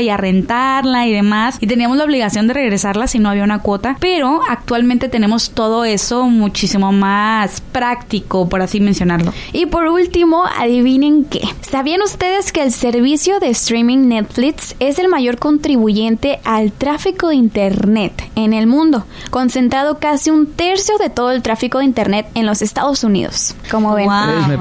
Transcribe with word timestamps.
y 0.00 0.08
a 0.10 0.16
rentarla 0.16 1.06
y 1.06 1.12
demás, 1.12 1.58
y 1.60 1.66
teníamos 1.66 1.96
la 1.96 2.04
obligación 2.04 2.46
de 2.46 2.54
regresarla 2.54 3.06
si 3.06 3.18
no 3.18 3.28
había 3.28 3.44
una 3.44 3.60
cuota, 3.60 3.96
pero 4.00 4.40
actualmente 4.48 5.08
tenemos 5.08 5.50
todo 5.50 5.84
eso 5.84 6.26
muchísimo 6.26 6.92
más 6.92 7.60
práctico, 7.60 8.48
por 8.48 8.62
así 8.62 8.80
mencionarlo. 8.80 9.32
Y 9.52 9.66
por 9.66 9.86
último, 9.86 10.44
adivinen 10.58 11.24
qué. 11.24 11.42
¿Sabían 11.60 12.02
ustedes 12.02 12.52
que 12.52 12.62
el 12.62 12.72
servicio 12.72 13.40
de 13.40 13.50
streaming 13.50 14.08
Netflix 14.08 14.74
es 14.78 14.98
el 14.98 15.08
mayor 15.08 15.38
contribuyente 15.38 16.40
al 16.44 16.72
tráfico 16.72 17.28
de 17.28 17.36
Internet 17.36 18.30
en 18.34 18.52
el 18.52 18.66
mundo, 18.66 19.04
concentrado 19.30 19.98
casi 19.98 20.30
un 20.30 20.46
tercio 20.46 20.98
de 20.98 21.10
todo 21.10 21.32
el 21.32 21.42
tráfico 21.42 21.78
de 21.78 21.84
Internet 21.84 22.26
en 22.34 22.46
los 22.46 22.62
Estados 22.62 23.04
Unidos? 23.04 23.54
Como 23.70 23.94
ven. 23.94 24.08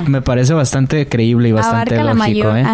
Me, 0.07 0.21
parece 0.21 0.53
bastante 0.53 1.07
creíble 1.07 1.49
y 1.49 1.51
bastante 1.51 2.01
lógico. 2.03 2.55
¿eh? 2.55 2.65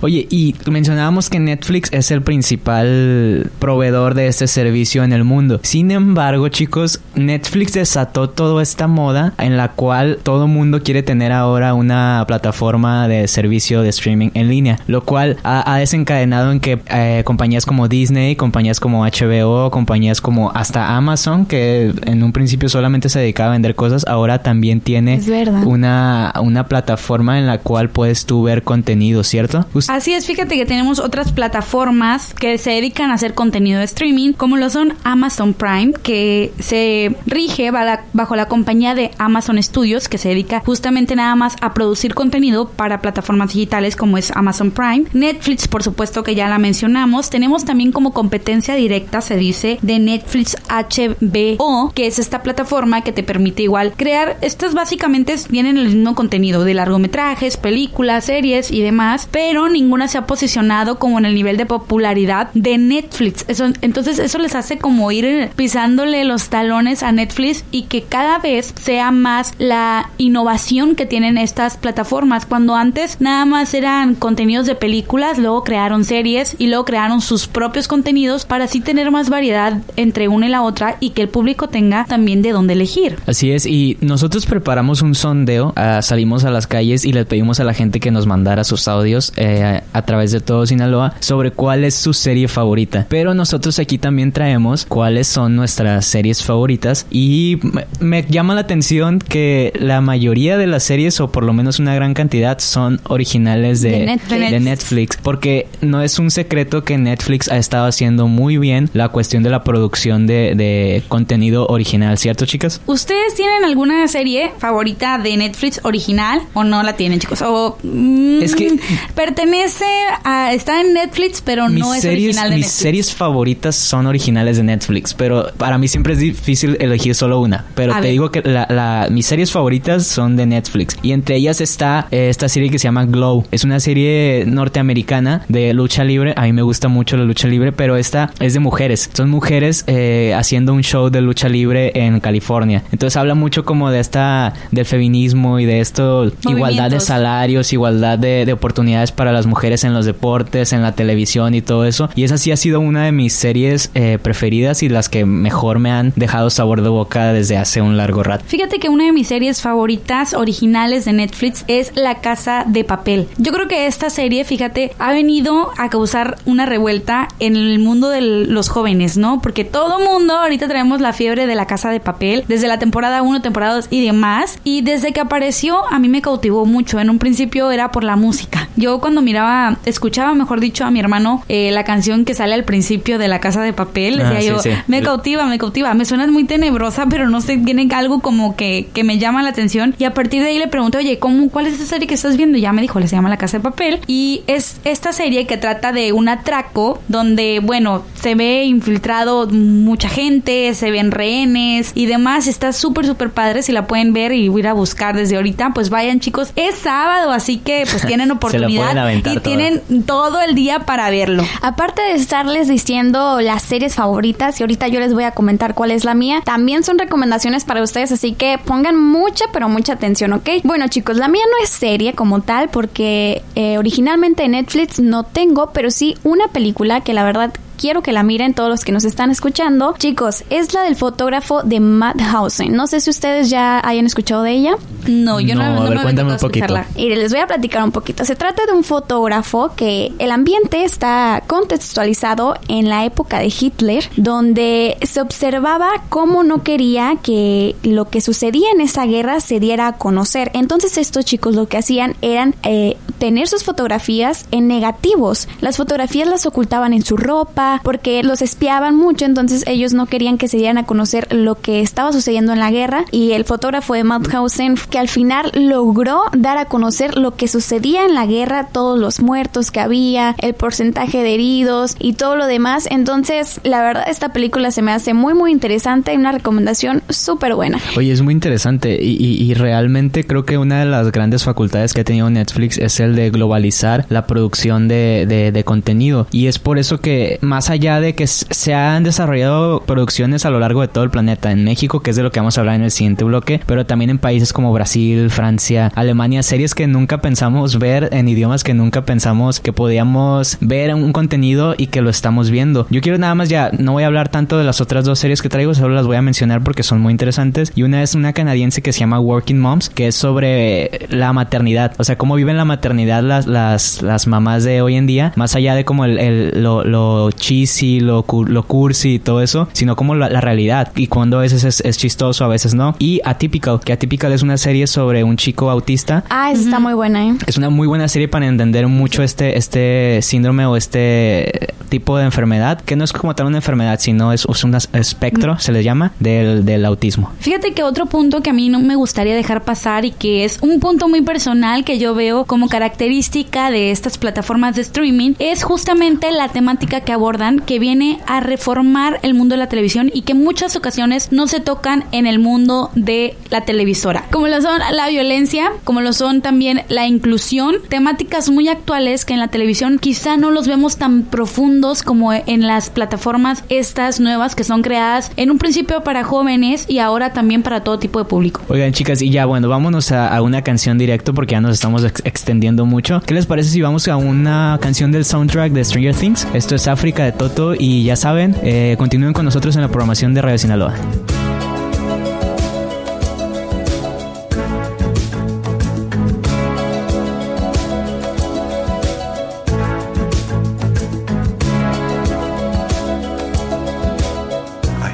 Oye, 0.00 0.26
y 0.30 0.54
mencionábamos 0.70 1.17
que 1.18 1.40
Netflix 1.40 1.92
es 1.92 2.12
el 2.12 2.22
principal 2.22 3.50
proveedor 3.58 4.14
de 4.14 4.28
este 4.28 4.46
servicio 4.46 5.02
en 5.02 5.12
el 5.12 5.24
mundo. 5.24 5.58
Sin 5.64 5.90
embargo, 5.90 6.48
chicos, 6.48 7.00
Netflix 7.16 7.72
desató 7.72 8.30
toda 8.30 8.62
esta 8.62 8.86
moda 8.86 9.34
en 9.38 9.56
la 9.56 9.72
cual 9.72 10.20
todo 10.22 10.46
mundo 10.46 10.82
quiere 10.84 11.02
tener 11.02 11.32
ahora 11.32 11.74
una 11.74 12.24
plataforma 12.28 13.08
de 13.08 13.26
servicio 13.26 13.82
de 13.82 13.88
streaming 13.88 14.30
en 14.34 14.48
línea, 14.48 14.78
lo 14.86 15.02
cual 15.02 15.36
ha, 15.42 15.78
desencadenado 15.78 16.52
en 16.52 16.60
que 16.60 16.78
eh, 16.90 17.22
compañías 17.24 17.66
como 17.66 17.88
Disney, 17.88 18.36
compañías 18.36 18.78
como 18.78 19.04
HBO, 19.04 19.70
compañías 19.70 20.20
como 20.20 20.52
hasta 20.54 20.96
Amazon, 20.96 21.46
que 21.46 21.92
en 22.04 22.22
un 22.22 22.32
principio 22.32 22.68
solamente 22.68 23.08
se 23.08 23.18
dedicaba 23.18 23.50
a 23.50 23.52
vender 23.52 23.74
cosas, 23.74 24.04
ahora 24.06 24.42
también 24.42 24.80
tiene 24.80 25.20
una, 25.64 26.32
una 26.40 26.68
plataforma 26.68 27.38
en 27.38 27.46
la 27.46 27.58
cual 27.58 27.90
puedes 27.90 28.26
tú 28.26 28.42
ver 28.42 28.62
contenido, 28.62 29.24
¿cierto? 29.24 29.66
Así 29.88 30.12
es, 30.12 30.26
fíjate 30.26 30.56
que 30.56 30.66
tenemos 30.66 30.98
otras 31.08 31.32
plataformas 31.32 32.34
que 32.34 32.58
se 32.58 32.70
dedican 32.70 33.10
a 33.10 33.14
hacer 33.14 33.34
contenido 33.34 33.78
de 33.78 33.86
streaming, 33.86 34.34
como 34.34 34.56
lo 34.58 34.68
son 34.68 34.94
Amazon 35.04 35.54
Prime, 35.54 35.94
que 36.02 36.52
se 36.58 37.16
rige 37.26 37.70
bajo 37.70 38.36
la 38.36 38.46
compañía 38.46 38.94
de 38.94 39.10
Amazon 39.18 39.62
Studios, 39.62 40.08
que 40.08 40.18
se 40.18 40.28
dedica 40.28 40.60
justamente 40.60 41.16
nada 41.16 41.34
más 41.34 41.56
a 41.62 41.72
producir 41.72 42.14
contenido 42.14 42.68
para 42.68 43.00
plataformas 43.00 43.54
digitales 43.54 43.96
como 43.96 44.18
es 44.18 44.30
Amazon 44.36 44.70
Prime. 44.70 45.06
Netflix, 45.14 45.66
por 45.66 45.82
supuesto 45.82 46.22
que 46.22 46.34
ya 46.34 46.48
la 46.48 46.58
mencionamos. 46.58 47.30
Tenemos 47.30 47.64
también 47.64 47.90
como 47.90 48.12
competencia 48.12 48.74
directa, 48.74 49.22
se 49.22 49.36
dice, 49.36 49.78
de 49.80 49.98
Netflix 49.98 50.56
HBO, 50.68 51.90
que 51.94 52.06
es 52.06 52.18
esta 52.18 52.42
plataforma 52.42 53.00
que 53.00 53.12
te 53.12 53.22
permite 53.22 53.62
igual 53.62 53.94
crear, 53.96 54.36
estas 54.42 54.74
básicamente 54.74 55.34
vienen 55.48 55.78
el 55.78 55.86
mismo 55.86 56.14
contenido 56.14 56.64
de 56.64 56.74
largometrajes, 56.74 57.56
películas, 57.56 58.26
series 58.26 58.70
y 58.70 58.82
demás, 58.82 59.28
pero 59.30 59.68
ninguna 59.68 60.08
se 60.08 60.18
ha 60.18 60.26
posicionado 60.26 60.97
como 60.98 61.18
en 61.18 61.24
el 61.24 61.34
nivel 61.34 61.56
de 61.56 61.66
popularidad 61.66 62.50
de 62.54 62.78
Netflix. 62.78 63.44
Eso, 63.48 63.66
entonces 63.80 64.18
eso 64.18 64.38
les 64.38 64.54
hace 64.54 64.78
como 64.78 65.10
ir 65.12 65.50
pisándole 65.56 66.24
los 66.24 66.48
talones 66.48 67.02
a 67.02 67.12
Netflix 67.12 67.64
y 67.70 67.82
que 67.82 68.02
cada 68.02 68.38
vez 68.38 68.74
sea 68.80 69.10
más 69.10 69.52
la 69.58 70.10
innovación 70.18 70.94
que 70.94 71.06
tienen 71.06 71.38
estas 71.38 71.76
plataformas. 71.76 72.46
Cuando 72.46 72.74
antes 72.74 73.20
nada 73.20 73.44
más 73.44 73.74
eran 73.74 74.14
contenidos 74.14 74.66
de 74.66 74.74
películas, 74.74 75.38
luego 75.38 75.64
crearon 75.64 76.04
series 76.04 76.56
y 76.58 76.66
luego 76.68 76.84
crearon 76.84 77.20
sus 77.20 77.46
propios 77.46 77.88
contenidos 77.88 78.44
para 78.44 78.64
así 78.64 78.80
tener 78.80 79.10
más 79.10 79.30
variedad 79.30 79.78
entre 79.96 80.28
una 80.28 80.46
y 80.46 80.50
la 80.50 80.62
otra 80.62 80.96
y 81.00 81.10
que 81.10 81.22
el 81.22 81.28
público 81.28 81.68
tenga 81.68 82.04
también 82.04 82.42
de 82.42 82.52
dónde 82.52 82.74
elegir. 82.74 83.16
Así 83.26 83.50
es, 83.50 83.66
y 83.66 83.96
nosotros 84.00 84.46
preparamos 84.46 85.02
un 85.02 85.14
sondeo, 85.14 85.72
ah, 85.76 86.02
salimos 86.02 86.44
a 86.44 86.50
las 86.50 86.66
calles 86.66 87.04
y 87.04 87.12
les 87.12 87.26
pedimos 87.26 87.60
a 87.60 87.64
la 87.64 87.74
gente 87.74 88.00
que 88.00 88.10
nos 88.10 88.26
mandara 88.26 88.64
sus 88.64 88.88
audios 88.88 89.32
eh, 89.36 89.82
a 89.92 90.02
través 90.02 90.32
de 90.32 90.40
todo 90.40 90.66
Sinaloa 90.78 91.14
sobre 91.18 91.50
cuál 91.50 91.84
es 91.84 91.94
su 91.94 92.14
serie 92.14 92.46
favorita. 92.46 93.06
Pero 93.08 93.34
nosotros 93.34 93.78
aquí 93.80 93.98
también 93.98 94.30
traemos 94.30 94.86
cuáles 94.86 95.26
son 95.26 95.56
nuestras 95.56 96.06
series 96.06 96.44
favoritas 96.44 97.06
y 97.10 97.58
me, 97.98 98.24
llama 98.28 98.54
la 98.54 98.60
atención 98.60 99.18
que 99.18 99.72
la 99.78 100.00
mayoría 100.00 100.56
de 100.56 100.68
las 100.68 100.84
series 100.84 101.20
o 101.20 101.32
por 101.32 101.42
lo 101.42 101.52
menos 101.52 101.80
una 101.80 101.94
gran 101.94 102.14
cantidad 102.14 102.58
son 102.60 103.00
originales 103.08 103.80
de, 103.82 104.18
Netflix. 104.60 105.16
porque 105.16 105.66
no 105.80 106.02
es 106.02 106.18
un 106.18 106.30
secreto 106.30 106.84
que 106.84 106.96
Netflix 106.96 107.50
ha 107.50 107.56
estado 107.56 107.86
haciendo 107.86 108.28
muy 108.28 108.58
bien 108.58 108.88
la 108.92 109.08
cuestión 109.08 109.42
de 109.42 109.50
la 109.50 109.64
producción 109.64 110.26
de, 110.26 111.02
contenido 111.08 111.66
original, 111.66 112.18
¿cierto 112.18 112.46
chicas? 112.46 112.80
¿Ustedes 112.86 113.34
tienen 113.34 113.64
alguna 113.64 114.06
serie 114.06 114.52
favorita 114.58 115.18
de 115.18 115.36
Netflix 115.36 115.80
original 115.82 116.42
o 116.54 116.62
no 116.62 116.82
la 116.82 116.94
tienen 116.94 117.18
chicos? 117.18 117.42
O 117.42 117.78
mm, 117.82 118.42
es 118.42 118.54
que 118.54 118.78
pertenece 119.14 119.86
a 120.22 120.52
está 120.68 120.82
en 120.82 120.92
Netflix 120.92 121.40
pero 121.40 121.70
no 121.70 121.94
es 121.94 122.04
original 122.04 122.50
de 122.50 122.56
mis 122.56 122.66
series 122.66 123.14
favoritas 123.14 123.74
son 123.74 124.06
originales 124.06 124.58
de 124.58 124.64
Netflix, 124.64 125.14
pero 125.14 125.50
para 125.56 125.78
mí 125.78 125.88
siempre 125.88 126.12
es 126.12 126.18
difícil 126.18 126.76
elegir 126.80 127.14
solo 127.14 127.40
una. 127.40 127.64
Pero 127.74 127.94
te 128.00 128.08
digo 128.08 128.30
que 128.30 128.42
la, 128.42 129.08
mis 129.10 129.26
series 129.26 129.50
favoritas 129.50 130.06
son 130.06 130.36
de 130.36 130.46
Netflix. 130.46 130.96
Y 131.02 131.12
entre 131.12 131.36
ellas 131.36 131.60
está 131.60 132.06
eh, 132.10 132.28
esta 132.28 132.48
serie 132.48 132.70
que 132.70 132.78
se 132.78 132.84
llama 132.84 133.06
Glow. 133.06 133.44
Es 133.50 133.64
una 133.64 133.80
serie 133.80 134.44
norteamericana 134.46 135.42
de 135.48 135.72
lucha 135.72 136.04
libre. 136.04 136.34
A 136.36 136.42
mí 136.42 136.52
me 136.52 136.62
gusta 136.62 136.88
mucho 136.88 137.16
la 137.16 137.24
lucha 137.24 137.48
libre, 137.48 137.72
pero 137.72 137.96
esta 137.96 138.30
es 138.40 138.52
de 138.52 138.60
mujeres. 138.60 139.10
Son 139.14 139.30
mujeres 139.30 139.84
eh, 139.86 140.34
haciendo 140.36 140.74
un 140.74 140.82
show 140.82 141.08
de 141.08 141.20
lucha 141.22 141.48
libre 141.48 141.92
en 141.94 142.20
California. 142.20 142.82
Entonces 142.92 143.16
habla 143.16 143.34
mucho 143.34 143.64
como 143.64 143.90
de 143.90 144.00
esta, 144.00 144.52
del 144.70 144.84
feminismo 144.84 145.58
y 145.60 145.64
de 145.64 145.80
esto, 145.80 146.30
igualdad 146.48 146.90
de 146.90 147.00
salarios, 147.00 147.72
igualdad 147.72 148.18
de, 148.18 148.44
de 148.44 148.52
oportunidades 148.52 149.12
para 149.12 149.32
las 149.32 149.46
mujeres 149.46 149.84
en 149.84 149.94
los 149.94 150.04
deportes, 150.04 150.57
en 150.72 150.82
la 150.82 150.92
televisión 150.92 151.54
y 151.54 151.62
todo 151.62 151.84
eso. 151.84 152.08
y 152.14 152.24
esa 152.24 152.38
sí 152.38 152.52
ha 152.52 152.56
sido 152.56 152.80
una 152.80 153.04
de 153.04 153.12
mis 153.12 153.32
series 153.32 153.90
eh, 153.94 154.18
preferidas 154.22 154.82
y 154.82 154.88
las 154.88 155.08
que 155.08 155.24
mejor 155.24 155.78
me 155.78 155.90
han 155.90 156.12
dejado 156.16 156.50
sabor 156.50 156.82
de 156.82 156.88
boca 156.88 157.32
desde 157.32 157.56
hace 157.56 157.80
un 157.80 157.96
largo 157.96 158.22
rato. 158.22 158.44
Fíjate 158.46 158.78
que 158.78 158.88
una 158.88 159.04
de 159.04 159.12
mis 159.12 159.28
series 159.28 159.62
favoritas 159.62 160.34
originales 160.34 161.04
de 161.04 161.12
Netflix 161.12 161.64
es 161.68 161.92
La 161.94 162.16
Casa 162.16 162.64
de 162.66 162.84
Papel. 162.84 163.28
Yo 163.38 163.52
creo 163.52 163.68
que 163.68 163.86
esta 163.86 164.10
serie, 164.10 164.44
fíjate, 164.44 164.92
ha 164.98 165.12
venido 165.12 165.70
a 165.76 165.88
causar 165.90 166.38
una 166.44 166.66
revuelta 166.66 167.28
en 167.38 167.56
el 167.56 167.78
mundo 167.78 168.08
de 168.08 168.20
los 168.20 168.68
jóvenes, 168.68 169.16
¿no? 169.16 169.40
Porque 169.40 169.64
todo 169.64 170.00
mundo 170.00 170.34
ahorita 170.34 170.68
tenemos 170.68 171.00
la 171.00 171.12
fiebre 171.12 171.46
de 171.46 171.54
La 171.54 171.66
Casa 171.66 171.90
de 171.90 172.00
Papel 172.00 172.44
desde 172.48 172.68
la 172.68 172.78
temporada 172.78 173.22
1, 173.22 173.42
temporada 173.42 173.74
2 173.74 173.88
y 173.90 174.04
demás. 174.04 174.58
Y 174.64 174.82
desde 174.82 175.12
que 175.12 175.20
apareció 175.20 175.82
a 175.90 175.98
mí 175.98 176.08
me 176.08 176.22
cautivó 176.22 176.64
mucho. 176.64 176.98
En 176.98 177.10
un 177.10 177.18
principio 177.18 177.70
era 177.70 177.90
por 177.92 178.04
la 178.04 178.16
música. 178.16 178.68
Yo 178.76 179.00
cuando 179.00 179.22
miraba, 179.22 179.76
escuchaba, 179.84 180.34
mejor 180.34 180.47
dicho, 180.56 180.84
a 180.84 180.90
mi 180.90 181.00
hermano 181.00 181.42
eh, 181.48 181.70
la 181.72 181.84
canción 181.84 182.24
que 182.24 182.34
sale 182.34 182.54
al 182.54 182.64
principio 182.64 183.18
de 183.18 183.28
La 183.28 183.40
Casa 183.40 183.62
de 183.62 183.72
Papel, 183.72 184.18
decía 184.18 184.54
ah, 184.56 184.62
yo, 184.62 184.70
me 184.86 185.02
cautiva, 185.02 185.46
me 185.46 185.58
cautiva. 185.58 185.94
Me 185.94 186.04
suena 186.04 186.26
muy 186.26 186.44
tenebrosa, 186.44 187.06
pero 187.08 187.28
no 187.28 187.40
sé, 187.40 187.58
tiene 187.58 187.88
algo 187.94 188.20
como 188.20 188.56
que, 188.56 188.88
que 188.92 189.04
me 189.04 189.18
llama 189.18 189.42
la 189.42 189.50
atención. 189.50 189.94
Y 189.98 190.04
a 190.04 190.14
partir 190.14 190.42
de 190.42 190.48
ahí 190.48 190.58
le 190.58 190.68
pregunto, 190.68 190.98
oye, 190.98 191.18
¿cómo, 191.18 191.48
¿cuál 191.50 191.66
es 191.66 191.74
esa 191.74 191.86
serie 191.86 192.06
que 192.06 192.14
estás 192.14 192.36
viendo? 192.36 192.58
Y 192.58 192.62
ya 192.62 192.72
me 192.72 192.82
dijo, 192.82 193.00
le 193.00 193.08
se 193.08 193.16
llama 193.16 193.28
La 193.28 193.36
Casa 193.36 193.58
de 193.58 193.62
Papel. 193.62 194.00
Y 194.06 194.42
es 194.46 194.80
esta 194.84 195.12
serie 195.12 195.46
que 195.46 195.56
trata 195.56 195.92
de 195.92 196.12
un 196.12 196.28
atraco 196.28 197.00
donde, 197.08 197.60
bueno, 197.62 198.04
se 198.20 198.34
ve 198.34 198.64
infiltrado 198.64 199.46
mucha 199.48 200.08
gente, 200.08 200.74
se 200.74 200.90
ven 200.90 201.10
rehenes 201.10 201.92
y 201.94 202.06
demás. 202.06 202.46
Está 202.46 202.72
súper, 202.72 203.06
súper 203.06 203.30
padre. 203.30 203.62
Si 203.62 203.72
la 203.72 203.86
pueden 203.86 204.12
ver 204.12 204.32
y 204.32 204.46
ir 204.46 204.68
a 204.68 204.72
buscar 204.72 205.16
desde 205.16 205.36
ahorita, 205.36 205.70
pues 205.74 205.90
vayan 205.90 206.20
chicos. 206.20 206.52
Es 206.56 206.76
sábado, 206.76 207.32
así 207.32 207.58
que 207.58 207.84
pues 207.90 208.06
tienen 208.06 208.30
oportunidad 208.38 209.10
y 209.12 209.38
tienen 209.40 209.82
todo 210.04 210.37
el 210.40 210.54
día 210.54 210.80
para 210.80 211.10
verlo. 211.10 211.44
Aparte 211.62 212.02
de 212.02 212.12
estarles 212.12 212.68
diciendo 212.68 213.40
las 213.40 213.62
series 213.62 213.94
favoritas 213.94 214.58
y 214.58 214.62
ahorita 214.62 214.88
yo 214.88 215.00
les 215.00 215.14
voy 215.14 215.24
a 215.24 215.32
comentar 215.32 215.74
cuál 215.74 215.90
es 215.90 216.04
la 216.04 216.14
mía, 216.14 216.42
también 216.44 216.82
son 216.84 216.98
recomendaciones 216.98 217.64
para 217.64 217.82
ustedes, 217.82 218.12
así 218.12 218.32
que 218.32 218.58
pongan 218.58 218.96
mucha, 218.96 219.46
pero 219.52 219.68
mucha 219.68 219.94
atención, 219.94 220.32
¿ok? 220.32 220.48
Bueno 220.64 220.88
chicos, 220.88 221.16
la 221.16 221.28
mía 221.28 221.44
no 221.50 221.64
es 221.64 221.70
serie 221.70 222.14
como 222.14 222.40
tal 222.40 222.68
porque 222.68 223.42
eh, 223.54 223.78
originalmente 223.78 224.44
en 224.44 224.52
Netflix 224.52 225.00
no 225.00 225.24
tengo, 225.24 225.70
pero 225.72 225.90
sí 225.90 226.16
una 226.24 226.48
película 226.48 227.00
que 227.00 227.12
la 227.12 227.24
verdad 227.24 227.52
quiero 227.78 228.02
que 228.02 228.12
la 228.12 228.22
miren 228.22 228.52
todos 228.52 228.68
los 228.68 228.84
que 228.84 228.92
nos 228.92 229.04
están 229.04 229.30
escuchando. 229.30 229.94
Chicos, 229.96 230.44
es 230.50 230.74
la 230.74 230.82
del 230.82 230.96
fotógrafo 230.96 231.62
de 231.62 231.80
Madhausen. 231.80 232.74
No 232.74 232.86
sé 232.86 233.00
si 233.00 233.08
ustedes 233.08 233.48
ya 233.48 233.80
hayan 233.82 234.04
escuchado 234.04 234.42
de 234.42 234.52
ella. 234.52 234.76
No, 235.06 235.40
yo 235.40 235.54
no, 235.54 235.62
no, 235.74 235.82
a 235.82 235.88
ver, 235.88 236.02
cuéntame 236.02 236.32
un 236.32 236.38
poquito. 236.38 236.74
Y 236.96 237.08
les 237.14 237.32
voy 237.32 237.40
a 237.40 237.46
platicar 237.46 237.82
un 237.82 237.92
poquito. 237.92 238.24
Se 238.24 238.36
trata 238.36 238.66
de 238.66 238.72
un 238.72 238.84
fotógrafo 238.84 239.72
que 239.74 240.12
el 240.18 240.32
ambiente 240.32 240.84
está 240.84 241.42
contextualizado 241.46 242.56
en 242.68 242.88
la 242.88 243.04
época 243.04 243.38
de 243.38 243.46
Hitler, 243.46 244.10
donde 244.16 244.96
se 245.02 245.20
observaba 245.20 245.88
cómo 246.08 246.42
no 246.42 246.62
quería 246.62 247.16
que 247.22 247.76
lo 247.82 248.10
que 248.10 248.20
sucedía 248.20 248.70
en 248.72 248.80
esa 248.80 249.06
guerra 249.06 249.40
se 249.40 249.60
diera 249.60 249.86
a 249.86 249.92
conocer. 249.96 250.50
Entonces 250.52 250.98
estos 250.98 251.24
chicos 251.24 251.54
lo 251.54 251.68
que 251.68 251.78
hacían 251.78 252.16
eran 252.20 252.54
eh, 252.64 252.96
tener 253.18 253.48
sus 253.48 253.64
fotografías 253.64 254.46
en 254.50 254.66
negativos. 254.68 255.48
Las 255.60 255.76
fotografías 255.76 256.28
las 256.28 256.46
ocultaban 256.46 256.92
en 256.92 257.02
su 257.02 257.16
ropa, 257.16 257.67
porque 257.82 258.22
los 258.22 258.42
espiaban 258.42 258.96
mucho, 258.96 259.24
entonces 259.24 259.64
ellos 259.66 259.92
no 259.92 260.06
querían 260.06 260.38
que 260.38 260.48
se 260.48 260.56
dieran 260.56 260.78
a 260.78 260.86
conocer 260.86 261.32
lo 261.32 261.56
que 261.56 261.80
estaba 261.80 262.12
sucediendo 262.12 262.52
en 262.52 262.58
la 262.58 262.70
guerra 262.70 263.04
y 263.10 263.32
el 263.32 263.44
fotógrafo 263.44 263.94
de 263.94 264.04
Mauthausen 264.04 264.76
que 264.90 264.98
al 264.98 265.08
final 265.08 265.50
logró 265.54 266.22
dar 266.36 266.58
a 266.58 266.66
conocer 266.66 267.16
lo 267.16 267.36
que 267.36 267.48
sucedía 267.48 268.04
en 268.04 268.14
la 268.14 268.26
guerra, 268.26 268.68
todos 268.72 268.98
los 268.98 269.20
muertos 269.20 269.70
que 269.70 269.80
había, 269.80 270.34
el 270.38 270.54
porcentaje 270.54 271.22
de 271.22 271.34
heridos 271.34 271.96
y 271.98 272.14
todo 272.14 272.36
lo 272.36 272.46
demás. 272.46 272.88
Entonces, 272.90 273.60
la 273.64 273.82
verdad 273.82 274.04
esta 274.08 274.30
película 274.30 274.70
se 274.70 274.82
me 274.82 274.92
hace 274.92 275.14
muy 275.14 275.34
muy 275.34 275.52
interesante 275.52 276.12
y 276.12 276.16
una 276.16 276.32
recomendación 276.32 277.02
súper 277.08 277.54
buena. 277.54 277.78
Oye, 277.96 278.12
es 278.12 278.22
muy 278.22 278.34
interesante 278.34 278.98
y, 279.00 279.54
realmente 279.54 280.24
creo 280.24 280.44
que 280.44 280.58
una 280.58 280.80
de 280.80 280.84
las 280.84 281.10
grandes 281.10 281.42
facultades 281.42 281.94
que 281.94 282.02
ha 282.02 282.04
tenido 282.04 282.28
Netflix 282.30 282.78
es 282.78 283.00
el 283.00 283.16
de 283.16 283.30
globalizar 283.30 284.04
la 284.08 284.26
producción 284.26 284.86
de, 284.86 285.24
de, 285.26 285.50
de 285.50 285.64
contenido 285.64 286.28
y 286.30 286.46
es 286.46 286.58
por 286.58 286.78
eso 286.78 287.00
que 287.00 287.38
más 287.40 287.57
más 287.58 287.70
allá 287.70 287.98
de 287.98 288.14
que 288.14 288.28
se 288.28 288.72
han 288.72 289.02
desarrollado 289.02 289.80
producciones 289.80 290.46
a 290.46 290.50
lo 290.50 290.60
largo 290.60 290.80
de 290.80 290.86
todo 290.86 291.02
el 291.02 291.10
planeta, 291.10 291.50
en 291.50 291.64
México, 291.64 291.98
que 291.98 292.10
es 292.10 292.16
de 292.16 292.22
lo 292.22 292.30
que 292.30 292.38
vamos 292.38 292.56
a 292.56 292.60
hablar 292.60 292.76
en 292.76 292.82
el 292.82 292.92
siguiente 292.92 293.24
bloque, 293.24 293.60
pero 293.66 293.84
también 293.84 294.10
en 294.10 294.18
países 294.18 294.52
como 294.52 294.72
Brasil, 294.72 295.28
Francia, 295.28 295.90
Alemania, 295.96 296.44
series 296.44 296.76
que 296.76 296.86
nunca 296.86 297.18
pensamos 297.18 297.80
ver 297.80 298.10
en 298.12 298.28
idiomas 298.28 298.62
que 298.62 298.74
nunca 298.74 299.04
pensamos 299.04 299.58
que 299.58 299.72
podíamos 299.72 300.56
ver 300.60 300.94
un 300.94 301.12
contenido 301.12 301.74
y 301.76 301.88
que 301.88 302.00
lo 302.00 302.10
estamos 302.10 302.50
viendo. 302.50 302.86
Yo 302.90 303.00
quiero 303.00 303.18
nada 303.18 303.34
más 303.34 303.48
ya, 303.48 303.72
no 303.76 303.90
voy 303.90 304.04
a 304.04 304.06
hablar 304.06 304.28
tanto 304.28 304.56
de 304.56 304.62
las 304.62 304.80
otras 304.80 305.04
dos 305.04 305.18
series 305.18 305.42
que 305.42 305.48
traigo, 305.48 305.74
solo 305.74 305.96
las 305.96 306.06
voy 306.06 306.14
a 306.14 306.22
mencionar 306.22 306.62
porque 306.62 306.84
son 306.84 307.00
muy 307.00 307.10
interesantes. 307.10 307.72
Y 307.74 307.82
una 307.82 308.04
es 308.04 308.14
una 308.14 308.32
canadiense 308.34 308.82
que 308.82 308.92
se 308.92 309.00
llama 309.00 309.18
Working 309.18 309.58
Moms, 309.58 309.88
que 309.88 310.06
es 310.06 310.14
sobre 310.14 311.08
la 311.10 311.32
maternidad, 311.32 311.94
o 311.98 312.04
sea, 312.04 312.16
cómo 312.16 312.36
viven 312.36 312.56
la 312.56 312.64
maternidad 312.64 313.24
las, 313.24 313.48
las, 313.48 314.00
las 314.00 314.28
mamás 314.28 314.62
de 314.62 314.80
hoy 314.80 314.94
en 314.94 315.08
día, 315.08 315.32
más 315.34 315.56
allá 315.56 315.74
de 315.74 315.84
como 315.84 316.04
el, 316.04 316.62
lo, 316.62 316.84
lo 316.84 317.30
cheesy, 317.48 318.00
lo, 318.00 318.24
lo 318.46 318.62
cursi 318.64 319.14
y 319.14 319.18
todo 319.18 319.40
eso, 319.40 319.68
sino 319.72 319.96
como 319.96 320.14
la, 320.14 320.28
realidad. 320.40 320.92
Y 320.94 321.06
cuando 321.06 321.38
a 321.38 321.40
veces 321.40 321.80
es, 321.82 321.98
chistoso, 321.98 322.44
a 322.44 322.48
veces 322.48 322.74
no. 322.74 322.94
Y 322.98 323.20
Atypical, 323.24 323.80
que 323.80 323.92
Atypical 323.92 324.32
es 324.32 324.42
una 324.42 324.58
serie 324.58 324.86
sobre 324.86 325.24
un 325.24 325.36
chico 325.36 325.70
autista. 325.70 326.24
Ah, 326.28 326.52
esa 326.52 326.62
está 326.62 326.78
muy 326.78 326.92
buena, 326.92 327.26
¿eh? 327.26 327.34
Es 327.46 327.56
una 327.56 327.70
muy 327.70 327.86
buena 327.86 328.06
serie 328.08 328.28
para 328.28 328.46
entender 328.46 328.86
mucho 328.86 329.22
este, 329.22 329.56
este 329.56 330.20
síndrome 330.22 330.66
o 330.66 330.76
este 330.76 331.74
tipo 331.88 332.18
de 332.18 332.24
enfermedad, 332.24 332.80
que 332.82 332.96
no 332.96 333.04
es 333.04 333.12
como 333.12 333.34
tal 333.34 333.46
una 333.46 333.58
enfermedad, 333.58 333.98
sino 333.98 334.32
es, 334.32 334.44
un 334.44 334.76
espectro, 334.92 335.58
se 335.58 335.72
le 335.72 335.82
llama, 335.82 336.12
del, 336.20 336.64
del 336.66 336.84
autismo. 336.84 337.32
Fíjate 337.40 337.72
que 337.72 337.82
otro 337.82 338.06
punto 338.06 338.42
que 338.42 338.50
a 338.50 338.52
mí 338.52 338.68
no 338.68 338.80
me 338.80 338.94
gustaría 338.94 339.34
dejar 339.34 339.64
pasar 339.64 340.04
y 340.04 340.10
que 340.10 340.44
es 340.44 340.58
un 340.60 340.80
punto 340.80 341.08
muy 341.08 341.22
personal 341.22 341.84
que 341.84 341.98
yo 341.98 342.14
veo 342.14 342.44
como 342.44 342.68
característica 342.68 343.70
de 343.70 343.90
estas 343.90 344.18
plataformas 344.18 344.76
de 344.76 344.82
streaming 344.82 345.32
es 345.38 345.62
justamente 345.62 346.30
la 346.30 346.48
temática 346.48 347.00
que 347.00 347.12
aborda 347.12 347.37
que 347.64 347.78
viene 347.78 348.18
a 348.26 348.40
reformar 348.40 349.20
el 349.22 349.34
mundo 349.34 349.54
de 349.54 349.60
la 349.60 349.68
televisión 349.68 350.10
y 350.12 350.22
que 350.22 350.34
muchas 350.34 350.74
ocasiones 350.76 351.30
no 351.30 351.46
se 351.46 351.60
tocan 351.60 352.04
en 352.12 352.26
el 352.26 352.38
mundo 352.38 352.90
de 352.94 353.36
la 353.50 353.62
televisora. 353.62 354.24
Como 354.30 354.48
lo 354.48 354.60
son 354.60 354.80
la 354.92 355.08
violencia, 355.08 355.70
como 355.84 356.00
lo 356.00 356.12
son 356.12 356.42
también 356.42 356.82
la 356.88 357.06
inclusión, 357.06 357.76
temáticas 357.88 358.50
muy 358.50 358.68
actuales 358.68 359.24
que 359.24 359.34
en 359.34 359.40
la 359.40 359.48
televisión 359.48 359.98
quizá 359.98 360.36
no 360.36 360.50
los 360.50 360.66
vemos 360.66 360.96
tan 360.96 361.22
profundos 361.22 362.02
como 362.02 362.32
en 362.32 362.66
las 362.66 362.90
plataformas 362.90 363.64
estas 363.68 364.20
nuevas 364.20 364.54
que 364.54 364.64
son 364.64 364.82
creadas 364.82 365.30
en 365.36 365.50
un 365.50 365.58
principio 365.58 366.02
para 366.02 366.24
jóvenes 366.24 366.86
y 366.88 366.98
ahora 366.98 367.32
también 367.32 367.62
para 367.62 367.84
todo 367.84 367.98
tipo 367.98 368.18
de 368.18 368.24
público. 368.24 368.62
Oigan 368.68 368.92
chicas, 368.92 369.22
y 369.22 369.30
ya 369.30 369.46
bueno, 369.46 369.68
vámonos 369.68 370.12
a, 370.12 370.40
una 370.42 370.62
canción 370.62 370.98
directo 370.98 371.34
porque 371.34 371.52
ya 371.52 371.60
nos 371.60 371.74
estamos 371.74 372.04
extendiendo 372.24 372.86
mucho. 372.86 373.20
¿Qué 373.26 373.34
les 373.34 373.46
parece 373.46 373.70
si 373.70 373.80
vamos 373.80 374.08
a 374.08 374.16
una 374.16 374.78
canción 374.80 375.12
del 375.12 375.24
soundtrack 375.24 375.72
de 375.72 375.84
Stranger 375.84 376.14
Things? 376.14 376.46
Esto 376.54 376.74
es 376.74 376.88
África 376.88 377.27
Toto 377.32 377.74
y 377.78 378.04
ya 378.04 378.16
saben, 378.16 378.56
eh, 378.62 378.96
continúen 378.98 379.32
con 379.32 379.44
nosotros 379.44 379.76
en 379.76 379.82
la 379.82 379.88
programación 379.88 380.34
de 380.34 380.42
Radio 380.42 380.58
Sinaloa. 380.58 380.94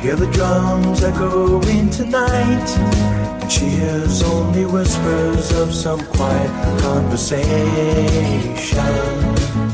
hear 0.05 0.17
the 0.17 0.31
drums 0.33 1.03
echoing 1.03 1.89
tonight. 1.89 2.69
And 3.41 3.51
she 3.51 3.65
hears 3.65 4.23
only 4.23 4.67
whispers 4.67 5.51
of 5.53 5.73
some 5.73 6.05
quiet 6.07 6.51
conversation. 6.81 9.74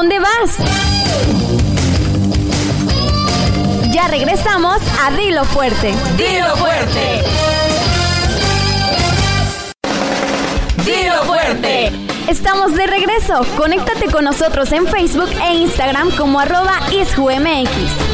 Dónde 0.00 0.18
vas? 0.18 0.56
Ya 3.92 4.08
regresamos 4.08 4.80
a 4.98 5.10
Dilo 5.10 5.44
Fuerte. 5.44 5.92
Dilo 6.16 6.56
Fuerte. 6.56 7.22
Dilo 10.86 11.22
Fuerte. 11.24 11.92
Estamos 12.28 12.74
de 12.76 12.86
regreso. 12.86 13.44
Conéctate 13.58 14.06
con 14.10 14.24
nosotros 14.24 14.72
en 14.72 14.86
Facebook 14.86 15.28
e 15.46 15.56
Instagram 15.56 16.10
como 16.12 16.40
arroba 16.40 16.80
isjumx. 16.90 18.09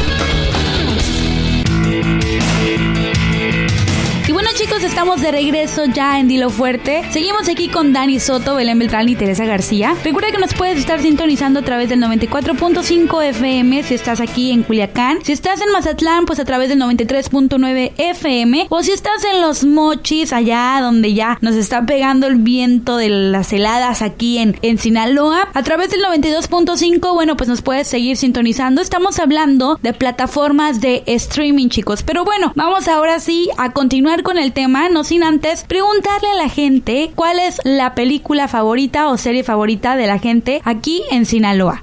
Chicos, 4.56 4.84
estamos 4.84 5.20
de 5.20 5.30
regreso 5.32 5.84
ya 5.84 6.18
en 6.18 6.28
Dilo 6.28 6.48
Fuerte. 6.48 7.04
Seguimos 7.10 7.46
aquí 7.46 7.68
con 7.68 7.92
Dani 7.92 8.18
Soto, 8.18 8.54
Belén 8.54 8.78
Beltrán 8.78 9.06
y 9.06 9.14
Teresa 9.14 9.44
García. 9.44 9.94
Recuerda 10.02 10.30
que 10.30 10.38
nos 10.38 10.54
puedes 10.54 10.78
estar 10.78 10.98
sintonizando 11.02 11.60
a 11.60 11.62
través 11.62 11.90
del 11.90 12.00
94.5 12.00 13.22
FM 13.22 13.82
si 13.82 13.92
estás 13.92 14.18
aquí 14.22 14.52
en 14.52 14.62
Culiacán. 14.62 15.18
Si 15.22 15.32
estás 15.32 15.60
en 15.60 15.70
Mazatlán, 15.72 16.24
pues 16.24 16.38
a 16.40 16.46
través 16.46 16.70
del 16.70 16.80
93.9 16.80 17.92
FM. 17.98 18.66
O 18.70 18.82
si 18.82 18.92
estás 18.92 19.24
en 19.30 19.42
Los 19.42 19.64
Mochis, 19.64 20.32
allá 20.32 20.78
donde 20.80 21.12
ya 21.12 21.36
nos 21.42 21.54
está 21.54 21.84
pegando 21.84 22.26
el 22.26 22.36
viento 22.36 22.96
de 22.96 23.10
las 23.10 23.52
heladas 23.52 24.00
aquí 24.00 24.38
en, 24.38 24.58
en 24.62 24.78
Sinaloa. 24.78 25.48
A 25.52 25.62
través 25.64 25.90
del 25.90 26.00
92.5, 26.00 27.12
bueno, 27.12 27.36
pues 27.36 27.50
nos 27.50 27.60
puedes 27.60 27.88
seguir 27.88 28.16
sintonizando. 28.16 28.80
Estamos 28.80 29.18
hablando 29.18 29.78
de 29.82 29.92
plataformas 29.92 30.80
de 30.80 31.02
streaming, 31.04 31.68
chicos. 31.68 32.02
Pero 32.02 32.24
bueno, 32.24 32.52
vamos 32.54 32.88
ahora 32.88 33.20
sí 33.20 33.50
a 33.58 33.72
continuar 33.72 34.22
con 34.22 34.38
el 34.38 34.45
tema, 34.52 34.88
no 34.88 35.04
sin 35.04 35.24
antes 35.24 35.64
preguntarle 35.64 36.28
a 36.30 36.34
la 36.34 36.48
gente 36.48 37.10
cuál 37.14 37.38
es 37.38 37.60
la 37.64 37.94
película 37.94 38.48
favorita 38.48 39.08
o 39.08 39.16
serie 39.16 39.44
favorita 39.44 39.96
de 39.96 40.06
la 40.06 40.18
gente 40.18 40.60
aquí 40.64 41.02
en 41.10 41.26
Sinaloa. 41.26 41.80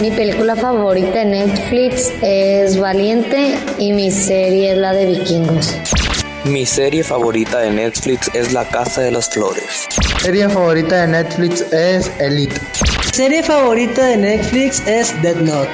Mi 0.00 0.10
película 0.10 0.56
favorita 0.56 1.20
de 1.20 1.24
Netflix 1.26 2.12
es 2.22 2.76
Valiente 2.78 3.56
y 3.78 3.92
mi 3.92 4.10
serie 4.10 4.72
es 4.72 4.78
la 4.78 4.92
de 4.92 5.06
Vikingos. 5.06 5.76
Mi 6.44 6.66
serie 6.66 7.04
favorita 7.04 7.60
de 7.60 7.70
Netflix 7.70 8.28
es 8.34 8.52
La 8.52 8.64
Casa 8.64 9.02
de 9.02 9.12
las 9.12 9.30
Flores. 9.30 9.86
Mi 9.96 10.20
serie 10.20 10.48
favorita 10.48 11.02
de 11.02 11.06
Netflix 11.06 11.60
es 11.72 12.10
Elite. 12.18 12.60
Serie 13.12 13.42
favorita 13.42 14.06
de 14.06 14.16
Netflix 14.16 14.82
es 14.86 15.12
Dead 15.20 15.36
Note. 15.36 15.72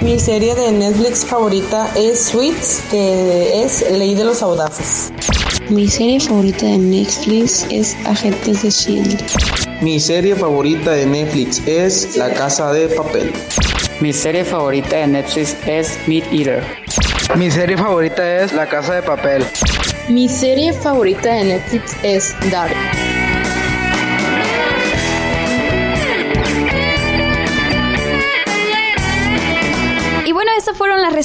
Mi 0.00 0.18
serie 0.18 0.54
de 0.54 0.72
Netflix 0.72 1.22
favorita 1.22 1.90
es 1.94 2.28
Sweets, 2.28 2.82
que 2.90 3.62
es 3.62 3.84
Ley 3.90 4.14
de 4.14 4.24
los 4.24 4.42
Audaces. 4.42 5.12
Mi 5.68 5.86
serie 5.86 6.18
favorita 6.20 6.64
de 6.64 6.78
Netflix 6.78 7.66
es 7.68 7.94
Agentes 8.06 8.62
de 8.62 8.70
Shield. 8.70 9.22
Mi 9.82 10.00
serie 10.00 10.34
favorita 10.34 10.92
de 10.92 11.04
Netflix 11.04 11.60
es 11.66 12.16
La 12.16 12.32
Casa 12.32 12.72
de 12.72 12.88
Papel. 12.88 13.30
Mi 14.00 14.14
serie 14.14 14.42
favorita 14.42 14.96
de 14.96 15.06
Netflix 15.08 15.54
es 15.66 15.98
Meat 16.06 16.32
Eater. 16.32 16.64
Mi 17.36 17.50
serie 17.50 17.76
favorita 17.76 18.42
es 18.42 18.54
La 18.54 18.66
Casa 18.66 18.94
de 18.94 19.02
Papel. 19.02 19.44
Mi 20.08 20.30
serie 20.30 20.72
favorita 20.72 21.30
de 21.30 21.44
Netflix 21.44 21.94
es 22.02 22.34
Dark. 22.50 22.74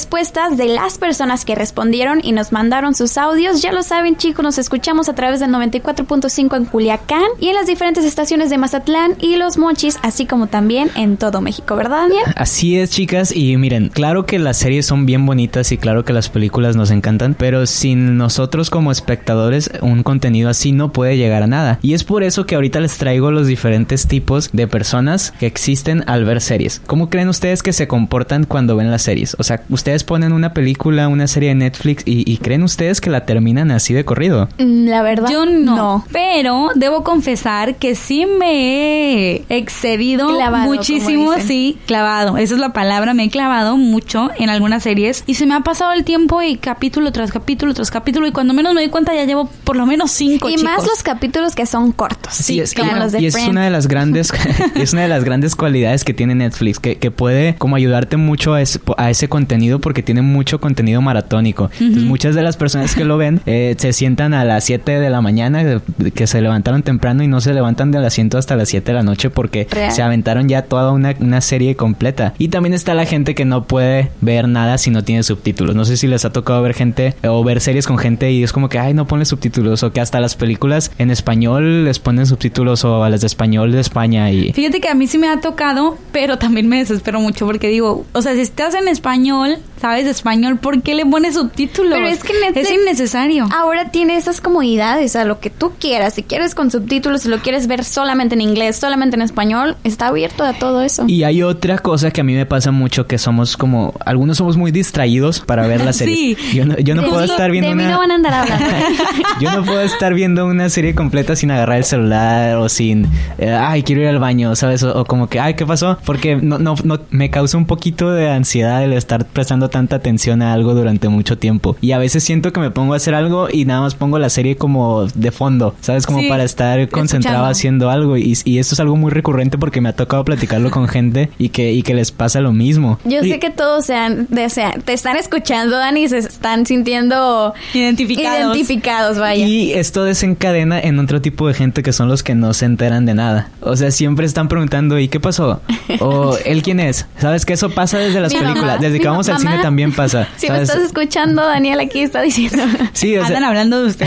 Respuestas 0.00 0.56
de 0.56 0.64
las 0.64 0.96
personas 0.96 1.44
que 1.44 1.54
respondieron 1.54 2.20
y 2.24 2.32
nos 2.32 2.52
mandaron 2.52 2.94
sus 2.94 3.18
audios. 3.18 3.60
Ya 3.60 3.70
lo 3.70 3.82
saben, 3.82 4.16
chicos, 4.16 4.42
nos 4.42 4.56
escuchamos 4.56 5.10
a 5.10 5.14
través 5.14 5.40
del 5.40 5.50
94.5 5.50 6.56
en 6.56 6.64
Culiacán 6.64 7.26
y 7.38 7.48
en 7.48 7.54
las 7.54 7.66
diferentes 7.66 8.06
estaciones 8.06 8.48
de 8.48 8.56
Mazatlán 8.56 9.16
y 9.20 9.36
Los 9.36 9.58
Mochis, 9.58 9.98
así 10.00 10.24
como 10.24 10.46
también 10.46 10.90
en 10.94 11.18
todo 11.18 11.42
México, 11.42 11.76
¿verdad, 11.76 12.08
Daniel? 12.08 12.22
Así 12.34 12.78
es, 12.78 12.88
chicas. 12.88 13.36
Y 13.36 13.58
miren, 13.58 13.90
claro 13.90 14.24
que 14.24 14.38
las 14.38 14.56
series 14.56 14.86
son 14.86 15.04
bien 15.04 15.26
bonitas 15.26 15.70
y 15.70 15.76
claro 15.76 16.02
que 16.06 16.14
las 16.14 16.30
películas 16.30 16.76
nos 16.76 16.90
encantan, 16.90 17.34
pero 17.34 17.66
sin 17.66 18.16
nosotros 18.16 18.70
como 18.70 18.92
espectadores, 18.92 19.70
un 19.82 20.02
contenido 20.02 20.48
así 20.48 20.72
no 20.72 20.94
puede 20.94 21.18
llegar 21.18 21.42
a 21.42 21.46
nada. 21.46 21.78
Y 21.82 21.92
es 21.92 22.04
por 22.04 22.22
eso 22.22 22.46
que 22.46 22.54
ahorita 22.54 22.80
les 22.80 22.96
traigo 22.96 23.32
los 23.32 23.46
diferentes 23.46 24.06
tipos 24.06 24.48
de 24.54 24.66
personas 24.66 25.34
que 25.38 25.46
existen 25.46 26.04
al 26.06 26.24
ver 26.24 26.40
series. 26.40 26.80
¿Cómo 26.86 27.10
creen 27.10 27.28
ustedes 27.28 27.62
que 27.62 27.74
se 27.74 27.86
comportan 27.86 28.44
cuando 28.44 28.76
ven 28.76 28.90
las 28.90 29.02
series? 29.02 29.36
O 29.38 29.42
sea, 29.42 29.62
ustedes 29.68 29.89
ustedes 29.90 30.04
ponen 30.04 30.32
una 30.32 30.54
película, 30.54 31.08
una 31.08 31.26
serie 31.26 31.48
de 31.48 31.56
Netflix 31.56 32.04
y, 32.06 32.36
creen 32.36 32.62
ustedes 32.62 33.00
que 33.00 33.10
la 33.10 33.26
terminan 33.26 33.72
así 33.72 33.92
de 33.92 34.04
corrido. 34.04 34.48
Mm, 34.58 34.86
la 34.86 35.02
verdad, 35.02 35.28
yo 35.28 35.46
no. 35.46 36.04
Pero 36.12 36.70
debo 36.76 37.02
confesar 37.02 37.74
que 37.74 37.96
sí 37.96 38.24
me 38.24 38.52
he 38.52 39.44
excedido 39.48 40.30
muchísimo, 40.64 41.32
sí, 41.40 41.76
clavado. 41.86 42.38
Esa 42.38 42.54
es 42.54 42.60
la 42.60 42.72
palabra, 42.72 43.14
me 43.14 43.24
he 43.24 43.30
clavado 43.30 43.76
mucho 43.76 44.30
en 44.38 44.48
algunas 44.48 44.84
series 44.84 45.24
y 45.26 45.34
se 45.34 45.44
me 45.46 45.54
ha 45.54 45.60
pasado 45.60 45.92
el 45.92 46.04
tiempo 46.04 46.40
y 46.40 46.56
capítulo 46.56 47.10
tras 47.10 47.32
capítulo 47.32 47.74
tras 47.74 47.90
capítulo 47.90 48.28
y 48.28 48.32
cuando 48.32 48.54
menos 48.54 48.74
me 48.74 48.82
doy 48.82 48.90
cuenta 48.90 49.12
ya 49.12 49.24
llevo 49.24 49.50
por 49.64 49.74
lo 49.74 49.86
menos 49.86 50.12
cinco. 50.12 50.48
Y 50.48 50.56
más 50.58 50.86
los 50.86 51.02
capítulos 51.02 51.56
que 51.56 51.66
son 51.66 51.90
cortos. 51.90 52.32
Sí, 52.32 52.60
es, 52.60 52.74
claro. 52.74 53.08
y 53.18 53.26
es 53.26 53.34
una 53.34 53.64
de 53.64 53.70
las 53.70 53.88
grandes, 53.88 54.32
es 54.76 54.92
una 54.92 55.02
de 55.02 55.08
las 55.08 55.24
grandes 55.24 55.56
cualidades 55.56 56.04
que 56.04 56.14
tiene 56.14 56.36
Netflix, 56.36 56.78
que, 56.78 56.98
que 56.98 57.10
puede 57.10 57.56
como 57.56 57.74
ayudarte 57.74 58.16
mucho 58.16 58.54
a, 58.54 58.60
a, 58.96 59.10
ese 59.10 59.28
contenido 59.28 59.69
porque 59.78 60.02
tiene 60.02 60.22
mucho 60.22 60.60
contenido 60.60 61.00
maratónico. 61.00 61.70
Entonces 61.80 62.04
muchas 62.04 62.34
de 62.34 62.42
las 62.42 62.56
personas 62.56 62.94
que 62.94 63.04
lo 63.04 63.16
ven 63.16 63.40
eh, 63.46 63.74
se 63.78 63.92
sientan 63.92 64.34
a 64.34 64.44
las 64.44 64.64
7 64.64 64.98
de 64.98 65.10
la 65.10 65.20
mañana, 65.20 65.80
que 66.14 66.26
se 66.26 66.40
levantaron 66.40 66.82
temprano 66.82 67.22
y 67.22 67.28
no 67.28 67.40
se 67.40 67.54
levantan 67.54 67.90
del 67.90 68.04
asiento 68.04 68.38
hasta 68.38 68.56
las 68.56 68.68
7 68.68 68.90
de 68.90 68.94
la 68.94 69.02
noche 69.02 69.30
porque 69.30 69.66
se 69.90 70.02
aventaron 70.02 70.48
ya 70.48 70.62
toda 70.62 70.92
una, 70.92 71.14
una 71.20 71.40
serie 71.40 71.76
completa. 71.76 72.34
Y 72.38 72.48
también 72.48 72.74
está 72.74 72.94
la 72.94 73.06
gente 73.06 73.34
que 73.34 73.44
no 73.44 73.64
puede 73.64 74.10
ver 74.20 74.48
nada 74.48 74.78
si 74.78 74.90
no 74.90 75.04
tiene 75.04 75.22
subtítulos. 75.22 75.76
No 75.76 75.84
sé 75.84 75.96
si 75.96 76.06
les 76.06 76.24
ha 76.24 76.32
tocado 76.32 76.62
ver 76.62 76.74
gente 76.74 77.14
o 77.22 77.44
ver 77.44 77.60
series 77.60 77.86
con 77.86 77.98
gente 77.98 78.32
y 78.32 78.42
es 78.42 78.52
como 78.52 78.68
que, 78.68 78.78
ay, 78.78 78.94
no 78.94 79.06
pone 79.06 79.24
subtítulos 79.24 79.82
o 79.82 79.92
que 79.92 80.00
hasta 80.00 80.20
las 80.20 80.36
películas 80.36 80.90
en 80.98 81.10
español 81.10 81.84
les 81.84 81.98
ponen 81.98 82.26
subtítulos 82.26 82.84
o 82.84 83.04
a 83.04 83.10
las 83.10 83.20
de 83.20 83.26
español 83.26 83.72
de 83.72 83.80
España 83.80 84.30
y... 84.30 84.52
Fíjate 84.52 84.80
que 84.80 84.88
a 84.88 84.94
mí 84.94 85.06
sí 85.06 85.18
me 85.18 85.28
ha 85.28 85.40
tocado, 85.40 85.96
pero 86.12 86.38
también 86.38 86.68
me 86.68 86.78
desespero 86.78 87.20
mucho 87.20 87.46
porque 87.46 87.68
digo, 87.68 88.04
o 88.12 88.22
sea, 88.22 88.34
si 88.34 88.40
estás 88.40 88.74
en 88.74 88.88
español, 88.88 89.58
sabes 89.80 90.06
español, 90.06 90.58
¿por 90.58 90.82
qué 90.82 90.94
le 90.94 91.06
pones 91.06 91.34
subtítulos? 91.34 91.94
Pero 91.94 92.06
es 92.06 92.22
que 92.22 92.32
es 92.54 92.70
innecesario. 92.70 93.48
Ahora 93.52 93.90
tiene 93.90 94.16
esas 94.16 94.40
comodidades, 94.40 95.16
a 95.16 95.24
lo 95.24 95.40
que 95.40 95.50
tú 95.50 95.72
quieras. 95.78 96.14
Si 96.14 96.22
quieres 96.22 96.54
con 96.54 96.70
subtítulos, 96.70 97.22
si 97.22 97.28
lo 97.28 97.38
quieres 97.38 97.66
ver 97.66 97.84
solamente 97.84 98.34
en 98.34 98.42
inglés, 98.42 98.76
solamente 98.76 99.16
en 99.16 99.22
español, 99.22 99.76
está 99.84 100.08
abierto 100.08 100.44
a 100.44 100.52
todo 100.52 100.82
eso. 100.82 101.04
Y 101.06 101.24
hay 101.24 101.42
otra 101.42 101.78
cosa 101.78 102.10
que 102.10 102.20
a 102.20 102.24
mí 102.24 102.34
me 102.34 102.46
pasa 102.46 102.70
mucho 102.70 103.06
que 103.06 103.18
somos 103.18 103.56
como 103.56 103.94
algunos 104.04 104.36
somos 104.36 104.56
muy 104.56 104.70
distraídos 104.70 105.40
para 105.40 105.66
ver 105.66 105.82
la 105.82 105.92
serie. 105.94 106.36
Sí. 106.36 106.56
Yo 106.56 106.66
no, 106.66 106.76
yo 106.78 106.94
no 106.94 107.04
puedo 107.04 107.24
estar 107.24 107.50
viendo 107.50 107.72
una 107.72 107.90
no 107.90 107.98
van 107.98 108.10
a 108.10 108.14
andar 108.14 108.34
hablando. 108.34 108.66
yo 109.40 109.52
no 109.52 109.64
puedo 109.64 109.80
estar 109.80 110.14
viendo 110.14 110.46
una 110.46 110.68
serie 110.68 110.94
completa 110.94 111.36
sin 111.36 111.50
agarrar 111.50 111.78
el 111.78 111.84
celular 111.84 112.56
o 112.56 112.68
sin 112.68 113.08
eh, 113.38 113.50
ay, 113.50 113.82
quiero 113.82 114.02
ir 114.02 114.08
al 114.08 114.18
baño, 114.18 114.54
¿sabes? 114.56 114.82
O, 114.82 115.04
como 115.04 115.28
que 115.28 115.40
ay, 115.40 115.54
¿qué 115.54 115.66
pasó? 115.66 115.98
Porque 116.04 116.36
no 116.36 116.58
no 116.58 116.74
no 116.84 117.00
me 117.10 117.30
causa 117.30 117.56
un 117.56 117.66
poquito 117.66 118.10
de 118.10 118.28
ansiedad 118.30 118.84
el 118.84 118.92
estar 118.92 119.26
prestando 119.26 119.49
tanta 119.58 119.96
atención 119.96 120.42
a 120.42 120.52
algo 120.52 120.74
durante 120.74 121.08
mucho 121.08 121.38
tiempo. 121.38 121.76
Y 121.80 121.92
a 121.92 121.98
veces 121.98 122.22
siento 122.22 122.52
que 122.52 122.60
me 122.60 122.70
pongo 122.70 122.94
a 122.94 122.96
hacer 122.96 123.14
algo 123.14 123.48
y 123.50 123.64
nada 123.64 123.80
más 123.80 123.94
pongo 123.94 124.18
la 124.18 124.30
serie 124.30 124.56
como 124.56 125.06
de 125.06 125.30
fondo, 125.30 125.74
¿sabes? 125.80 126.06
Como 126.06 126.26
para 126.28 126.44
estar 126.44 126.88
concentrado 126.88 127.46
haciendo 127.46 127.90
algo. 127.90 128.16
Y, 128.16 128.38
y 128.44 128.58
esto 128.58 128.74
es 128.74 128.80
algo 128.80 128.96
muy 128.96 129.10
recurrente 129.10 129.58
porque 129.58 129.80
me 129.80 129.88
ha 129.88 129.92
tocado 129.94 130.24
platicarlo 130.24 130.70
con 130.70 130.88
gente 130.88 131.30
y 131.38 131.48
que, 131.50 131.72
y 131.72 131.82
que 131.82 131.94
les 131.94 132.12
pasa 132.12 132.40
lo 132.40 132.52
mismo. 132.52 132.98
Yo 133.04 133.22
sé 133.22 133.38
que 133.38 133.50
todos 133.50 133.86
sean, 133.86 134.26
de, 134.30 134.48
te 134.84 134.92
están 134.92 135.16
escuchando, 135.16 135.76
Dani, 135.76 136.04
y 136.04 136.08
se 136.08 136.18
están 136.18 136.66
sintiendo 136.66 137.54
identificados. 137.74 138.56
identificados, 138.56 139.18
vaya. 139.18 139.46
Y 139.46 139.72
esto 139.72 140.04
desencadena 140.04 140.78
en 140.80 140.98
otro 140.98 141.20
tipo 141.20 141.48
de 141.48 141.54
gente 141.54 141.82
que 141.82 141.92
son 141.92 142.08
los 142.08 142.22
que 142.22 142.34
no 142.34 142.54
se 142.54 142.66
enteran 142.66 143.06
de 143.06 143.14
nada. 143.14 143.50
O 143.60 143.76
sea, 143.76 143.90
siempre 143.90 144.26
están 144.26 144.48
preguntando, 144.48 144.98
¿y 144.98 145.08
qué 145.08 145.20
pasó? 145.20 145.60
O 146.00 146.36
él 146.44 146.62
quién 146.62 146.80
es. 146.80 147.06
¿Sabes 147.18 147.44
que 147.44 147.54
eso 147.54 147.70
pasa 147.70 147.98
desde 147.98 148.20
las 148.20 148.32
películas? 148.32 148.80
desde 148.80 149.00
que 149.00 149.08
vamos 149.08 149.28
al 149.28 149.39
cine 149.40 149.58
también 149.58 149.92
pasa. 149.92 150.28
Si 150.36 150.48
me 150.48 150.62
estás 150.62 150.78
escuchando, 150.78 151.42
Daniel 151.42 151.80
aquí 151.80 152.00
está 152.00 152.22
diciendo. 152.22 152.62
Sí, 152.92 153.16
o 153.16 153.20
sea, 153.20 153.28
Andan 153.28 153.44
hablando 153.44 153.82
de 153.82 153.88
usted. 153.88 154.06